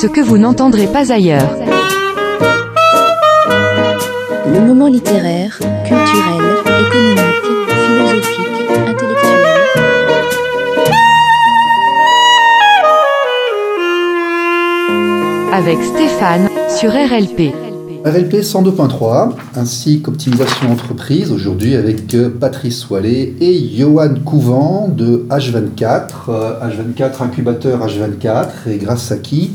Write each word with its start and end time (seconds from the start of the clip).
Ce 0.00 0.06
que 0.06 0.22
vous 0.22 0.38
n'entendrez 0.38 0.86
pas 0.86 1.12
ailleurs. 1.12 1.58
Le 4.50 4.60
moment 4.66 4.86
littéraire, 4.86 5.58
culturel, 5.84 6.40
économique, 6.86 7.44
philosophique, 7.84 8.70
intellectuel. 8.88 9.44
Avec 15.52 15.76
Stéphane, 15.82 16.48
sur 16.74 16.92
RLP. 16.92 17.52
RLP 18.06 18.36
102.3, 18.36 19.34
ainsi 19.56 20.00
qu'Optimisation 20.00 20.72
Entreprise, 20.72 21.30
aujourd'hui 21.30 21.74
avec 21.74 22.14
euh, 22.14 22.30
Patrice 22.30 22.88
Wallet 22.88 23.34
et 23.38 23.68
Johan 23.76 24.14
Couvent 24.24 24.88
de 24.88 25.26
H24, 25.28 26.08
euh, 26.30 26.58
H24 26.62 27.22
incubateur 27.22 27.86
H24, 27.86 28.70
et 28.70 28.78
grâce 28.78 29.12
à 29.12 29.18
qui 29.18 29.50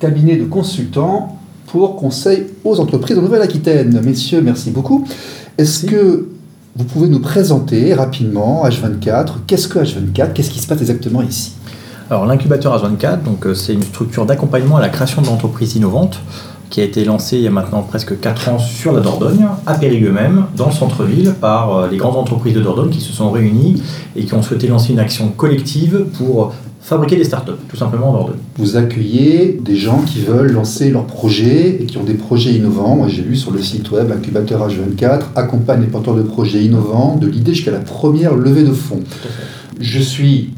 Cabinet 0.00 0.36
de 0.36 0.44
consultants 0.44 1.38
pour 1.66 1.96
conseil 1.96 2.46
aux 2.64 2.78
entreprises 2.78 3.18
en 3.18 3.22
Nouvelle-Aquitaine. 3.22 4.00
Messieurs, 4.04 4.40
merci 4.40 4.70
beaucoup. 4.70 5.04
Est-ce 5.58 5.86
que 5.86 6.28
vous 6.76 6.84
pouvez 6.84 7.08
nous 7.08 7.18
présenter 7.20 7.92
rapidement 7.94 8.64
H24 8.64 9.38
Qu'est-ce 9.46 9.66
que 9.66 9.80
H24 9.80 10.32
Qu'est-ce 10.32 10.50
qui 10.50 10.60
se 10.60 10.68
passe 10.68 10.80
exactement 10.80 11.22
ici? 11.22 11.52
Alors 12.10 12.24
l'incubateur 12.26 12.80
H24, 12.80 13.22
donc 13.22 13.44
euh, 13.44 13.54
c'est 13.54 13.74
une 13.74 13.82
structure 13.82 14.24
d'accompagnement 14.24 14.76
à 14.76 14.80
la 14.80 14.88
création 14.88 15.20
d'entreprises 15.20 15.76
innovantes 15.76 16.20
qui 16.70 16.80
a 16.80 16.84
été 16.84 17.04
lancée 17.04 17.36
il 17.36 17.42
y 17.42 17.46
a 17.46 17.50
maintenant 17.50 17.82
presque 17.82 18.18
4 18.18 18.48
ans 18.48 18.58
sur 18.58 18.92
la 18.92 19.00
Dordogne, 19.00 19.46
à 19.66 19.74
Périgueux 19.74 20.12
même, 20.12 20.46
dans 20.56 20.66
le 20.66 20.72
centre-ville, 20.72 21.34
par 21.40 21.76
euh, 21.76 21.88
les 21.90 21.96
grandes 21.96 22.16
entreprises 22.16 22.54
de 22.54 22.60
Dordogne 22.60 22.90
qui 22.90 23.00
se 23.00 23.12
sont 23.12 23.30
réunies 23.30 23.82
et 24.16 24.24
qui 24.24 24.34
ont 24.34 24.42
souhaité 24.42 24.66
lancer 24.66 24.92
une 24.92 24.98
action 24.98 25.28
collective 25.28 26.06
pour 26.16 26.52
fabriquer 26.80 27.16
des 27.16 27.24
startups, 27.24 27.52
tout 27.68 27.76
simplement 27.76 28.10
en 28.10 28.12
Dordogne. 28.12 28.38
Vous 28.56 28.76
accueillez 28.76 29.58
des 29.62 29.76
gens 29.76 30.00
qui 30.02 30.20
veulent 30.20 30.52
lancer 30.52 30.90
leurs 30.90 31.06
projets 31.06 31.82
et 31.82 31.86
qui 31.86 31.98
ont 31.98 32.04
des 32.04 32.14
projets 32.14 32.52
innovants. 32.52 32.96
Moi, 32.96 33.08
j'ai 33.08 33.22
lu 33.22 33.36
sur 33.36 33.50
le 33.50 33.60
site 33.60 33.90
web 33.90 34.10
Incubateur 34.10 34.66
H24 34.66 35.20
accompagne 35.36 35.82
les 35.82 35.86
porteurs 35.86 36.14
de 36.14 36.22
projets 36.22 36.64
innovants 36.64 37.16
de 37.16 37.26
l'idée 37.26 37.52
jusqu'à 37.52 37.72
la 37.72 37.80
première 37.80 38.34
levée 38.34 38.64
de 38.64 38.72
fonds. 38.72 39.02
Je 39.80 40.00
suis 40.00 40.54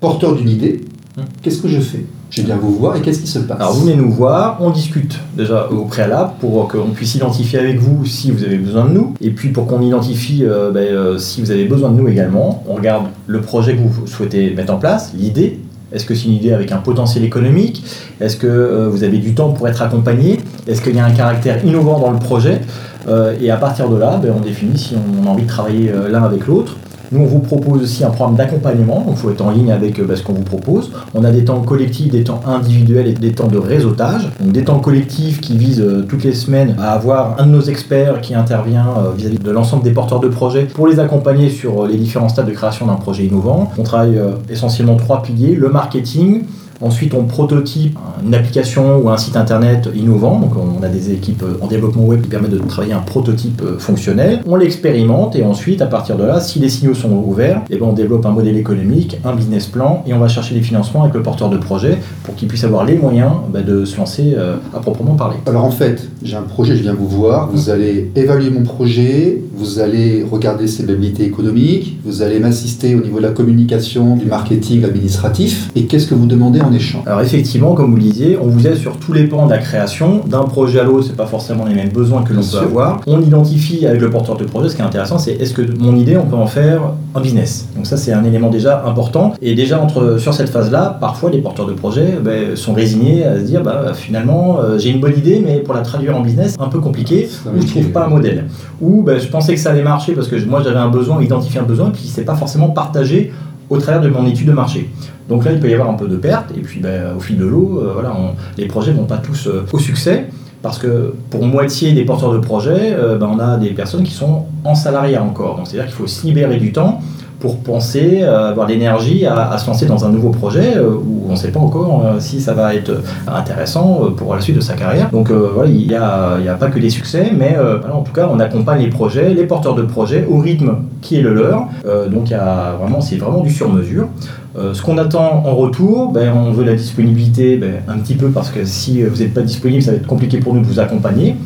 porteur 0.00 0.36
d'une 0.36 0.48
idée. 0.48 0.80
Hum. 1.18 1.24
Qu'est-ce 1.42 1.60
que 1.60 1.68
je 1.68 1.80
fais? 1.80 2.04
Je 2.30 2.42
viens 2.42 2.56
vous 2.56 2.74
voir 2.74 2.96
et 2.96 3.00
qu'est-ce 3.00 3.20
qui 3.20 3.28
se 3.28 3.38
passe 3.38 3.60
Alors 3.60 3.74
vous 3.74 3.84
venez 3.84 3.96
nous 3.96 4.10
voir, 4.10 4.58
on 4.60 4.70
discute 4.70 5.18
déjà 5.36 5.68
au 5.70 5.84
préalable 5.84 6.32
pour 6.40 6.66
qu'on 6.68 6.90
puisse 6.90 7.14
identifier 7.14 7.58
avec 7.60 7.78
vous 7.78 8.04
si 8.06 8.30
vous 8.32 8.42
avez 8.44 8.58
besoin 8.58 8.86
de 8.86 8.92
nous, 8.92 9.14
et 9.20 9.30
puis 9.30 9.50
pour 9.50 9.66
qu'on 9.66 9.80
identifie 9.80 10.44
euh, 10.44 10.72
ben, 10.72 10.80
euh, 10.80 11.18
si 11.18 11.40
vous 11.40 11.50
avez 11.50 11.64
besoin 11.64 11.90
de 11.90 11.96
nous 11.96 12.08
également, 12.08 12.64
on 12.68 12.74
regarde 12.74 13.06
le 13.26 13.40
projet 13.40 13.76
que 13.76 13.80
vous 13.80 14.06
souhaitez 14.06 14.52
mettre 14.54 14.72
en 14.72 14.78
place, 14.78 15.12
l'idée. 15.16 15.60
Est-ce 15.92 16.06
que 16.06 16.14
c'est 16.14 16.24
une 16.24 16.32
idée 16.32 16.52
avec 16.52 16.72
un 16.72 16.78
potentiel 16.78 17.24
économique? 17.24 17.84
Est-ce 18.20 18.36
que 18.36 18.48
euh, 18.48 18.88
vous 18.88 19.04
avez 19.04 19.18
du 19.18 19.32
temps 19.34 19.50
pour 19.50 19.68
être 19.68 19.80
accompagné? 19.80 20.40
Est-ce 20.66 20.82
qu'il 20.82 20.96
y 20.96 20.98
a 20.98 21.04
un 21.04 21.12
caractère 21.12 21.64
innovant 21.64 22.00
dans 22.00 22.10
le 22.10 22.18
projet? 22.18 22.60
Euh, 23.06 23.36
Et 23.40 23.50
à 23.50 23.56
partir 23.56 23.88
de 23.88 23.96
là, 23.96 24.18
ben, 24.20 24.32
on 24.36 24.40
définit 24.40 24.76
si 24.76 24.94
on 24.96 25.26
a 25.26 25.30
envie 25.30 25.44
de 25.44 25.48
travailler 25.48 25.90
euh, 25.90 26.08
l'un 26.08 26.24
avec 26.24 26.48
l'autre. 26.48 26.76
Nous, 27.12 27.20
on 27.20 27.26
vous 27.26 27.40
propose 27.40 27.82
aussi 27.82 28.04
un 28.04 28.10
programme 28.10 28.36
d'accompagnement, 28.36 29.00
donc 29.00 29.14
il 29.16 29.16
faut 29.16 29.30
être 29.30 29.42
en 29.42 29.50
ligne 29.50 29.70
avec 29.70 29.98
euh, 29.98 30.04
bah, 30.04 30.16
ce 30.16 30.22
qu'on 30.22 30.32
vous 30.32 30.42
propose. 30.42 30.92
On 31.14 31.24
a 31.24 31.30
des 31.30 31.44
temps 31.44 31.60
collectifs, 31.60 32.10
des 32.10 32.24
temps 32.24 32.40
individuels 32.46 33.08
et 33.08 33.12
des 33.12 33.32
temps 33.32 33.48
de 33.48 33.58
réseautage. 33.58 34.30
Donc 34.40 34.52
des 34.52 34.64
temps 34.64 34.80
collectifs 34.80 35.40
qui 35.40 35.56
visent 35.56 35.80
euh, 35.80 36.04
toutes 36.08 36.24
les 36.24 36.34
semaines 36.34 36.76
à 36.78 36.92
avoir 36.92 37.40
un 37.40 37.46
de 37.46 37.52
nos 37.52 37.62
experts 37.62 38.20
qui 38.20 38.34
intervient 38.34 38.88
euh, 38.98 39.12
vis-à-vis 39.16 39.38
de 39.38 39.50
l'ensemble 39.50 39.82
des 39.82 39.92
porteurs 39.92 40.20
de 40.20 40.28
projets 40.28 40.64
pour 40.64 40.86
les 40.86 40.98
accompagner 41.00 41.50
sur 41.50 41.84
euh, 41.84 41.88
les 41.88 41.96
différents 41.96 42.28
stades 42.28 42.46
de 42.46 42.52
création 42.52 42.86
d'un 42.86 42.94
projet 42.94 43.24
innovant. 43.24 43.70
On 43.78 43.82
travaille 43.82 44.18
euh, 44.18 44.32
essentiellement 44.50 44.96
trois 44.96 45.22
piliers, 45.22 45.54
le 45.54 45.68
marketing, 45.68 46.42
Ensuite, 46.84 47.14
on 47.14 47.24
prototype 47.24 47.98
une 48.24 48.34
application 48.34 48.98
ou 48.98 49.08
un 49.08 49.16
site 49.16 49.36
internet 49.36 49.88
innovant. 49.94 50.38
Donc, 50.38 50.52
on 50.56 50.82
a 50.82 50.88
des 50.88 51.12
équipes 51.12 51.42
en 51.62 51.66
développement 51.66 52.04
web 52.04 52.20
qui 52.20 52.28
permettent 52.28 52.50
de 52.50 52.58
travailler 52.58 52.92
un 52.92 52.98
prototype 52.98 53.62
euh, 53.62 53.78
fonctionnel. 53.78 54.40
On 54.46 54.56
l'expérimente 54.56 55.34
et 55.34 55.44
ensuite, 55.44 55.80
à 55.80 55.86
partir 55.86 56.16
de 56.16 56.24
là, 56.24 56.40
si 56.40 56.58
les 56.58 56.68
signaux 56.68 56.94
sont 56.94 57.10
ouverts, 57.10 57.62
eh 57.70 57.78
ben, 57.78 57.86
on 57.86 57.92
développe 57.94 58.26
un 58.26 58.32
modèle 58.32 58.58
économique, 58.58 59.18
un 59.24 59.34
business 59.34 59.66
plan 59.66 60.04
et 60.06 60.12
on 60.12 60.18
va 60.18 60.28
chercher 60.28 60.54
des 60.54 60.60
financements 60.60 61.02
avec 61.02 61.14
le 61.14 61.22
porteur 61.22 61.48
de 61.48 61.56
projet 61.56 61.98
pour 62.24 62.34
qu'il 62.34 62.48
puisse 62.48 62.64
avoir 62.64 62.84
les 62.84 62.96
moyens 62.96 63.32
bah, 63.50 63.62
de 63.62 63.84
se 63.84 63.96
lancer 63.96 64.34
euh, 64.36 64.56
à 64.74 64.80
proprement 64.80 65.14
parler. 65.14 65.36
Alors 65.46 65.64
en 65.64 65.70
fait, 65.70 66.08
j'ai 66.22 66.36
un 66.36 66.42
projet, 66.42 66.76
je 66.76 66.82
viens 66.82 66.94
vous 66.94 67.08
voir, 67.08 67.48
vous 67.50 67.70
allez 67.70 68.10
évaluer 68.14 68.50
mon 68.50 68.62
projet, 68.62 69.40
vous 69.56 69.78
allez 69.78 70.24
regarder 70.30 70.66
ses 70.66 70.84
viabilités 70.84 71.24
économiques, 71.24 71.98
vous 72.04 72.22
allez 72.22 72.40
m'assister 72.40 72.94
au 72.94 73.00
niveau 73.00 73.18
de 73.18 73.22
la 73.22 73.30
communication, 73.30 74.16
du 74.16 74.26
marketing 74.26 74.84
administratif, 74.84 75.70
et 75.74 75.86
qu'est-ce 75.86 76.06
que 76.06 76.14
vous 76.14 76.26
demandez 76.26 76.60
en 76.60 76.72
Alors 77.06 77.20
effectivement, 77.20 77.74
comme 77.74 77.90
vous 77.90 77.96
le 77.96 78.02
disiez, 78.02 78.38
on 78.40 78.46
vous 78.46 78.66
aide 78.66 78.76
sur 78.76 78.96
tous 78.96 79.12
les 79.12 79.24
pans 79.24 79.46
de 79.46 79.50
la 79.50 79.58
création. 79.58 80.20
D'un 80.26 80.42
projet 80.42 80.80
à 80.80 80.84
l'autre, 80.84 81.06
c'est 81.08 81.16
pas 81.16 81.26
forcément 81.26 81.64
les 81.64 81.74
mêmes 81.74 81.90
besoins 81.90 82.22
que 82.22 82.32
l'on 82.32 82.42
peut 82.42 82.58
avoir. 82.58 83.00
On 83.06 83.20
identifie 83.20 83.86
avec 83.86 84.00
le 84.00 84.10
porteur 84.10 84.36
de 84.36 84.44
projet, 84.44 84.68
ce 84.68 84.76
qui 84.76 84.82
est 84.82 84.84
intéressant, 84.84 85.18
c'est 85.18 85.32
est-ce 85.32 85.54
que 85.54 85.62
mon 85.78 85.96
idée, 85.96 86.16
on 86.16 86.26
peut 86.26 86.36
en 86.36 86.46
faire 86.46 86.80
un 87.14 87.20
business? 87.20 87.68
Donc 87.76 87.86
ça, 87.86 87.96
c'est 87.96 88.12
un 88.12 88.24
élément 88.24 88.50
déjà 88.50 88.84
important. 88.86 89.34
Et 89.40 89.54
déjà 89.54 89.80
entre 89.80 90.18
sur 90.18 90.34
cette 90.34 90.50
phase-là, 90.50 90.96
parfois 91.00 91.30
les 91.30 91.38
porteurs 91.38 91.66
de 91.66 91.72
projet 91.72 92.18
ben, 92.22 92.56
sont 92.56 92.74
résignés 92.74 93.24
à 93.24 93.38
se 93.38 93.44
dire, 93.44 93.62
bah, 93.62 93.92
finalement, 93.94 94.58
euh, 94.60 94.78
j'ai 94.78 94.90
une 94.90 95.00
bonne 95.00 95.16
idée, 95.16 95.42
mais 95.44 95.58
pour 95.58 95.74
la 95.74 95.82
traduire 95.82 96.16
en 96.16 96.20
business, 96.20 96.56
un 96.58 96.68
peu 96.68 96.80
compliqué, 96.80 97.28
ou 97.46 97.60
je 97.60 97.66
trouve 97.66 97.88
pas 97.90 98.06
un 98.06 98.08
modèle. 98.08 98.44
Ou 98.80 99.02
ben, 99.02 99.18
je 99.18 99.28
pensais 99.28 99.54
que 99.54 99.60
ça 99.60 99.70
allait 99.70 99.82
marcher 99.82 100.12
parce 100.12 100.28
que 100.28 100.36
moi 100.44 100.62
j'avais 100.62 100.78
un 100.78 100.90
besoin, 100.90 101.22
identifié 101.22 101.60
un 101.60 101.64
besoin, 101.64 101.90
puis 101.90 102.10
c'est 102.12 102.24
pas 102.24 102.34
forcément 102.34 102.68
partagé 102.68 103.32
au 103.74 103.80
travers 103.80 104.00
de 104.00 104.08
mon 104.08 104.26
étude 104.26 104.46
de 104.46 104.52
marché. 104.52 104.90
Donc 105.28 105.44
là, 105.44 105.52
il 105.52 105.60
peut 105.60 105.68
y 105.68 105.74
avoir 105.74 105.90
un 105.90 105.94
peu 105.94 106.06
de 106.06 106.16
perte, 106.16 106.50
et 106.56 106.60
puis 106.60 106.80
ben, 106.80 107.14
au 107.16 107.20
fil 107.20 107.38
de 107.38 107.44
l'eau, 107.44 107.80
euh, 107.82 107.92
voilà, 107.94 108.14
les 108.58 108.66
projets 108.66 108.92
vont 108.92 109.04
pas 109.04 109.18
tous 109.18 109.46
euh, 109.46 109.64
au 109.72 109.78
succès, 109.78 110.26
parce 110.62 110.78
que 110.78 111.14
pour 111.30 111.44
moitié 111.44 111.92
des 111.92 112.04
porteurs 112.04 112.32
de 112.32 112.38
projets, 112.38 112.94
euh, 112.94 113.16
ben, 113.16 113.30
on 113.34 113.38
a 113.38 113.56
des 113.56 113.70
personnes 113.70 114.04
qui 114.04 114.12
sont 114.12 114.46
en 114.64 114.74
salariat 114.74 115.22
encore. 115.22 115.56
Donc 115.56 115.66
c'est-à-dire 115.66 115.86
qu'il 115.86 115.96
faut 115.96 116.06
se 116.06 116.26
libérer 116.26 116.58
du 116.58 116.72
temps 116.72 117.00
pour 117.44 117.58
penser, 117.58 118.20
euh, 118.22 118.48
avoir 118.48 118.66
l'énergie 118.66 119.26
à, 119.26 119.50
à 119.50 119.58
se 119.58 119.66
lancer 119.66 119.84
dans 119.84 120.06
un 120.06 120.08
nouveau 120.08 120.30
projet 120.30 120.78
euh, 120.78 120.94
où 120.94 121.26
on 121.28 121.32
ne 121.32 121.36
sait 121.36 121.50
pas 121.50 121.60
encore 121.60 122.02
euh, 122.02 122.18
si 122.18 122.40
ça 122.40 122.54
va 122.54 122.74
être 122.74 123.02
intéressant 123.26 124.00
euh, 124.00 124.10
pour 124.12 124.34
la 124.34 124.40
suite 124.40 124.56
de 124.56 124.62
sa 124.62 124.72
carrière. 124.72 125.10
Donc 125.10 125.30
voilà, 125.30 125.68
il 125.68 125.86
n'y 125.86 125.94
a, 125.94 126.54
pas 126.58 126.68
que 126.68 126.78
des 126.78 126.88
succès, 126.88 127.32
mais 127.36 127.54
voilà, 127.58 127.96
en 127.96 128.00
tout 128.00 128.14
cas, 128.14 128.30
on 128.32 128.40
accompagne 128.40 128.80
les 128.80 128.88
projets, 128.88 129.34
les 129.34 129.44
porteurs 129.44 129.74
de 129.74 129.82
projets 129.82 130.26
au 130.26 130.38
rythme 130.38 130.76
qui 131.02 131.18
est 131.18 131.20
le 131.20 131.34
leur. 131.34 131.66
Donc 132.10 132.30
il 132.30 132.32
y 132.32 132.34
a 132.34 132.76
vraiment, 132.80 133.02
c'est 133.02 133.16
vraiment 133.16 133.42
du 133.42 133.50
sur-mesure. 133.50 134.08
Euh, 134.56 134.72
ce 134.72 134.80
qu'on 134.82 134.96
attend 134.96 135.42
en 135.44 135.54
retour, 135.54 136.12
ben, 136.12 136.32
on 136.34 136.52
veut 136.52 136.64
la 136.64 136.74
disponibilité 136.74 137.56
ben, 137.56 137.82
un 137.88 137.98
petit 137.98 138.14
peu 138.14 138.30
parce 138.30 138.50
que 138.50 138.64
si 138.64 139.02
vous 139.02 139.18
n'êtes 139.18 139.34
pas 139.34 139.42
disponible, 139.42 139.82
ça 139.82 139.90
va 139.90 139.96
être 139.98 140.06
compliqué 140.06 140.38
pour 140.38 140.54
nous 140.54 140.60
de 140.60 140.66
vous 140.66 140.80
accompagner. 140.80 141.36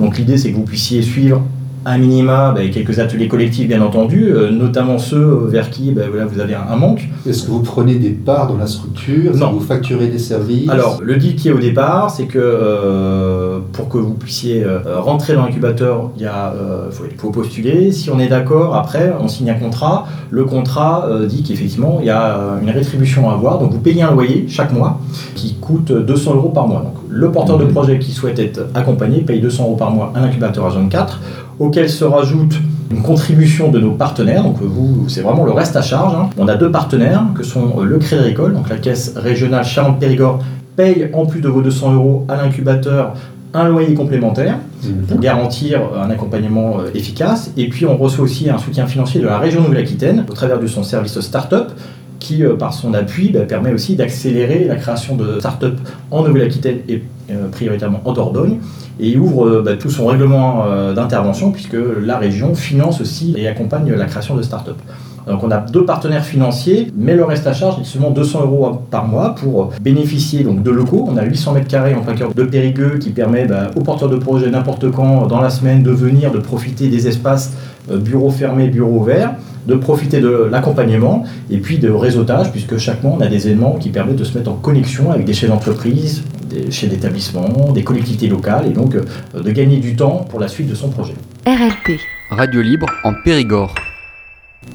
Donc 0.00 0.18
l'idée 0.18 0.36
c'est 0.36 0.50
que 0.50 0.56
vous 0.56 0.64
puissiez 0.64 1.00
suivre 1.00 1.42
un 1.88 1.98
minima 1.98 2.52
ben, 2.52 2.68
quelques 2.70 2.98
ateliers 2.98 3.28
collectifs 3.28 3.68
bien 3.68 3.80
entendu, 3.80 4.32
euh, 4.32 4.50
notamment 4.50 4.98
ceux 4.98 5.46
vers 5.46 5.70
qui 5.70 5.92
ben, 5.92 6.08
voilà, 6.10 6.26
vous 6.26 6.40
avez 6.40 6.54
un, 6.54 6.64
un 6.68 6.74
manque. 6.74 7.08
Est-ce 7.26 7.44
que 7.44 7.50
vous 7.52 7.60
prenez 7.60 7.94
des 7.94 8.10
parts 8.10 8.48
dans 8.48 8.56
la 8.58 8.66
structure? 8.66 9.34
Non. 9.36 9.52
vous 9.52 9.60
facturez 9.60 10.08
des 10.08 10.18
services? 10.18 10.68
Alors 10.68 10.98
le 11.00 11.16
deal 11.16 11.36
qui 11.36 11.48
est 11.48 11.52
au 11.52 11.60
départ, 11.60 12.10
c'est 12.10 12.26
que 12.26 12.40
euh, 12.40 13.60
pour 13.72 13.88
que 13.88 13.98
vous 13.98 14.14
puissiez 14.14 14.64
euh, 14.64 14.80
rentrer 15.00 15.34
dans 15.34 15.46
l'incubateur, 15.46 16.10
il 16.16 16.22
y 16.22 16.26
a, 16.26 16.52
faut, 16.90 17.04
faut 17.18 17.30
postuler. 17.30 17.92
Si 17.92 18.10
on 18.10 18.18
est 18.18 18.28
d'accord, 18.28 18.74
après 18.74 19.14
on 19.20 19.28
signe 19.28 19.50
un 19.50 19.54
contrat. 19.54 20.08
Le 20.30 20.44
contrat 20.44 21.08
dit 21.28 21.44
qu'effectivement 21.44 21.98
il 22.00 22.06
y 22.06 22.10
a 22.10 22.58
une 22.60 22.70
rétribution 22.70 23.30
à 23.30 23.34
avoir. 23.34 23.60
Donc 23.60 23.72
vous 23.72 23.78
payez 23.78 24.02
un 24.02 24.10
loyer 24.10 24.46
chaque 24.48 24.72
mois 24.72 24.98
qui 25.36 25.54
coûte 25.54 25.92
200 25.92 26.34
euros 26.34 26.48
par 26.48 26.66
mois. 26.66 26.80
Donc 26.80 26.94
le 27.16 27.30
porteur 27.32 27.58
de 27.58 27.64
projet 27.64 27.98
qui 27.98 28.12
souhaite 28.12 28.38
être 28.38 28.66
accompagné 28.74 29.20
paye 29.22 29.40
200 29.40 29.64
euros 29.64 29.76
par 29.76 29.90
mois 29.90 30.12
à 30.14 30.20
l'incubateur 30.20 30.68
H24, 30.70 31.08
auquel 31.58 31.88
se 31.88 32.04
rajoute 32.04 32.54
une 32.90 33.02
contribution 33.02 33.70
de 33.70 33.80
nos 33.80 33.92
partenaires. 33.92 34.42
Donc 34.44 34.58
vous, 34.60 35.08
c'est 35.08 35.22
vraiment 35.22 35.44
le 35.44 35.52
reste 35.52 35.76
à 35.76 35.82
charge. 35.82 36.14
hein. 36.14 36.28
On 36.38 36.46
a 36.48 36.56
deux 36.56 36.70
partenaires 36.70 37.24
que 37.34 37.42
sont 37.42 37.76
euh, 37.80 37.84
le 37.84 37.98
Crédit 37.98 38.22
Agricole, 38.22 38.52
donc 38.54 38.68
la 38.68 38.76
caisse 38.76 39.14
régionale 39.16 39.64
Charente-Périgord 39.64 40.40
paye 40.76 41.08
en 41.14 41.24
plus 41.26 41.40
de 41.40 41.48
vos 41.48 41.62
200 41.62 41.94
euros 41.94 42.24
à 42.28 42.36
l'incubateur 42.36 43.14
un 43.54 43.68
loyer 43.68 43.94
complémentaire 43.94 44.58
Mhm. 44.84 45.06
pour 45.08 45.18
garantir 45.20 45.80
un 46.04 46.10
accompagnement 46.10 46.78
euh, 46.80 46.90
efficace. 46.94 47.50
Et 47.56 47.68
puis 47.70 47.86
on 47.86 47.96
reçoit 47.96 48.24
aussi 48.24 48.50
un 48.50 48.58
soutien 48.58 48.86
financier 48.86 49.20
de 49.22 49.26
la 49.26 49.38
région 49.38 49.62
Nouvelle-Aquitaine 49.62 50.26
au 50.30 50.34
travers 50.34 50.60
de 50.60 50.66
son 50.66 50.82
service 50.82 51.18
start-up 51.18 51.68
qui, 52.26 52.42
euh, 52.42 52.56
par 52.56 52.74
son 52.74 52.92
appui, 52.94 53.30
bah, 53.30 53.40
permet 53.40 53.72
aussi 53.72 53.94
d'accélérer 53.94 54.64
la 54.64 54.76
création 54.76 55.16
de 55.16 55.38
start-up 55.38 55.78
en 56.10 56.24
Nouvelle-Aquitaine 56.24 56.78
et 56.88 57.02
euh, 57.30 57.48
prioritairement 57.52 58.00
en 58.04 58.12
Dordogne. 58.12 58.58
et 58.98 59.16
ouvre 59.16 59.46
euh, 59.46 59.62
bah, 59.64 59.76
tout 59.76 59.90
son 59.90 60.06
règlement 60.06 60.64
d'intervention 60.94 61.52
puisque 61.52 61.76
la 62.02 62.18
région 62.18 62.54
finance 62.54 63.00
aussi 63.00 63.34
et 63.36 63.46
accompagne 63.46 63.92
la 63.92 64.06
création 64.06 64.34
de 64.34 64.42
start-up. 64.42 64.76
Donc 65.26 65.42
on 65.42 65.50
a 65.50 65.58
deux 65.58 65.84
partenaires 65.84 66.24
financiers, 66.24 66.92
mais 66.96 67.16
le 67.16 67.24
reste 67.24 67.46
à 67.48 67.52
charge 67.52 67.80
est 67.80 67.84
seulement 67.84 68.10
200 68.10 68.42
euros 68.42 68.80
par 68.90 69.06
mois 69.06 69.34
pour 69.34 69.72
bénéficier 69.80 70.44
donc 70.44 70.62
de 70.62 70.70
locaux. 70.70 71.04
On 71.08 71.16
a 71.16 71.24
800 71.24 71.52
mètres 71.52 71.66
carrés 71.66 71.94
en 71.94 72.02
plein 72.02 72.14
cœur 72.14 72.32
de 72.32 72.44
Périgueux 72.44 72.98
qui 72.98 73.10
permet 73.10 73.44
bah, 73.44 73.70
aux 73.76 73.82
porteurs 73.82 74.08
de 74.08 74.16
projets 74.16 74.50
n'importe 74.50 74.90
quand 74.92 75.26
dans 75.26 75.40
la 75.40 75.50
semaine 75.50 75.82
de 75.82 75.90
venir, 75.90 76.30
de 76.30 76.38
profiter 76.38 76.88
des 76.88 77.08
espaces 77.08 77.54
bureaux 77.90 78.30
fermés, 78.30 78.68
bureaux 78.68 79.00
ouverts, 79.00 79.34
de 79.66 79.74
profiter 79.74 80.20
de 80.20 80.48
l'accompagnement 80.50 81.24
et 81.50 81.58
puis 81.58 81.78
de 81.78 81.90
réseautage 81.90 82.52
puisque 82.52 82.78
chaque 82.78 83.02
mois 83.02 83.16
on 83.18 83.20
a 83.20 83.26
des 83.26 83.48
éléments 83.48 83.76
qui 83.76 83.90
permettent 83.90 84.16
de 84.16 84.24
se 84.24 84.36
mettre 84.36 84.50
en 84.50 84.54
connexion 84.54 85.10
avec 85.10 85.24
des 85.24 85.34
chefs 85.34 85.50
d'entreprise, 85.50 86.22
des 86.48 86.70
chefs 86.70 86.90
d'établissement, 86.90 87.72
des 87.72 87.82
collectivités 87.82 88.28
locales 88.28 88.66
et 88.66 88.72
donc 88.72 88.94
euh, 88.94 89.42
de 89.42 89.50
gagner 89.50 89.78
du 89.78 89.96
temps 89.96 90.26
pour 90.28 90.40
la 90.40 90.48
suite 90.48 90.68
de 90.68 90.74
son 90.74 90.88
projet. 90.88 91.14
RLP. 91.46 91.98
Radio 92.30 92.62
libre 92.62 92.86
en 93.04 93.12
Périgord. 93.24 93.74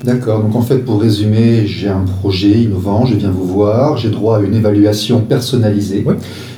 D'accord, 0.04 0.42
donc 0.42 0.56
en 0.56 0.62
fait 0.62 0.80
pour 0.80 1.02
résumer, 1.02 1.68
j'ai 1.68 1.90
un 1.90 2.06
projet 2.06 2.50
innovant, 2.50 3.06
je 3.06 3.16
viens 3.16 3.30
vous 3.30 3.46
voir, 3.46 3.98
j'ai 3.98 4.10
droit 4.10 4.38
à 4.38 4.42
une 4.42 4.56
évaluation 4.56 5.22
personnalisée. 5.22 6.04
Oui. 6.06 6.16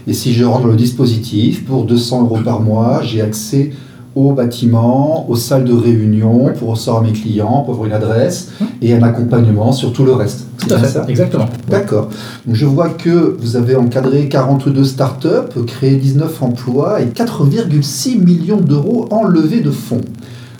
Et 0.08 0.14
si 0.14 0.34
je 0.34 0.44
rentre 0.44 0.64
dans 0.64 0.68
le 0.68 0.76
dispositif, 0.76 1.66
pour 1.66 1.86
200 1.86 2.24
euros 2.24 2.40
par 2.44 2.62
mois, 2.62 3.02
j'ai 3.04 3.22
accès 3.22 3.72
au 4.16 4.34
bâtiment, 4.34 5.30
aux 5.30 5.36
salles 5.36 5.64
de 5.64 5.74
réunion, 5.74 6.52
pour 6.58 6.70
recevoir 6.70 7.02
mes 7.02 7.14
clients, 7.14 7.64
pour 7.64 7.74
avoir 7.74 7.88
une 7.88 7.94
adresse, 7.94 8.52
et 8.82 8.94
un 8.94 9.02
accompagnement 9.02 9.72
sur 9.72 9.92
tout 9.92 10.06
le 10.06 10.14
reste. 10.14 10.46
C'est 10.58 10.68
Tout 10.68 10.74
à 10.76 10.78
fait, 10.80 10.88
ça 10.88 11.06
exactement. 11.08 11.46
D'accord. 11.70 12.10
Donc 12.46 12.56
je 12.56 12.66
vois 12.66 12.90
que 12.90 13.36
vous 13.40 13.56
avez 13.56 13.76
encadré 13.76 14.28
42 14.30 14.84
startups, 14.84 15.64
créé 15.66 15.96
19 15.96 16.44
emplois 16.44 17.02
et 17.02 17.06
4,6 17.06 18.20
millions 18.20 18.62
d'euros 18.62 19.08
en 19.12 19.24
levée 19.24 19.62
de 19.62 19.72
fonds. 19.72 20.02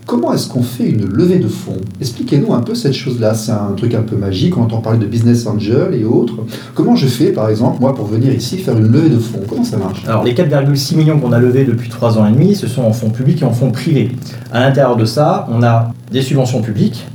Comment 0.06 0.34
est-ce 0.34 0.50
qu'on 0.50 0.64
fait 0.64 0.90
une 0.90 1.06
levée 1.06 1.40
de 1.40 1.48
fonds? 1.48 1.78
Expliquez-nous 2.02 2.54
un 2.54 2.60
peu 2.60 2.76
cette 2.76 2.94
chose-là. 2.94 3.34
C'est 3.34 3.54
un 3.54 3.74
truc 3.78 3.94
un 3.94 4.02
peu 4.02 4.18
magique, 4.18 4.58
on 4.58 4.64
entend 4.64 4.82
parler 4.82 5.00
de 5.00 5.06
business 5.06 5.48
angel 5.48 5.94
et 5.94 6.04
autres. 6.04 6.36
Comment 6.76 6.96
je 6.96 7.08
fais, 7.08 7.32
par 7.32 7.50
exemple, 7.50 7.78
moi, 7.80 7.96
pour 7.96 8.08
venir 8.08 8.34
ici 8.34 8.58
faire 8.58 8.78
une 8.78 8.92
levée 8.92 9.10
de 9.10 9.18
fonds? 9.18 9.40
Comment 9.48 9.64
ça 9.64 9.78
marche? 9.78 10.04
Alors, 10.06 10.24
les 10.24 10.34
4,6 10.34 10.98
millions 10.98 11.20
qu'on 11.20 11.32
a 11.32 11.40
levés 11.40 11.64
depuis 11.64 11.90
3 11.90 12.18
ans 12.18 12.28
et 12.28 12.32
demi, 12.32 12.54
ce 12.54 12.68
sont 12.68 12.82
en 12.82 12.92
fonds 12.92 13.12
publics 13.12 13.42
et 13.42 13.46
en 13.46 13.54
fonds 13.54 13.72
privés. 13.72 14.12
À 14.52 14.60
l'intérieur 14.60 14.98
de 14.98 15.06
ça, 15.06 15.48
on 15.50 15.64
a 15.64 15.94
des 16.12 16.22
subventions 16.22 16.62
publiques. 16.62 17.06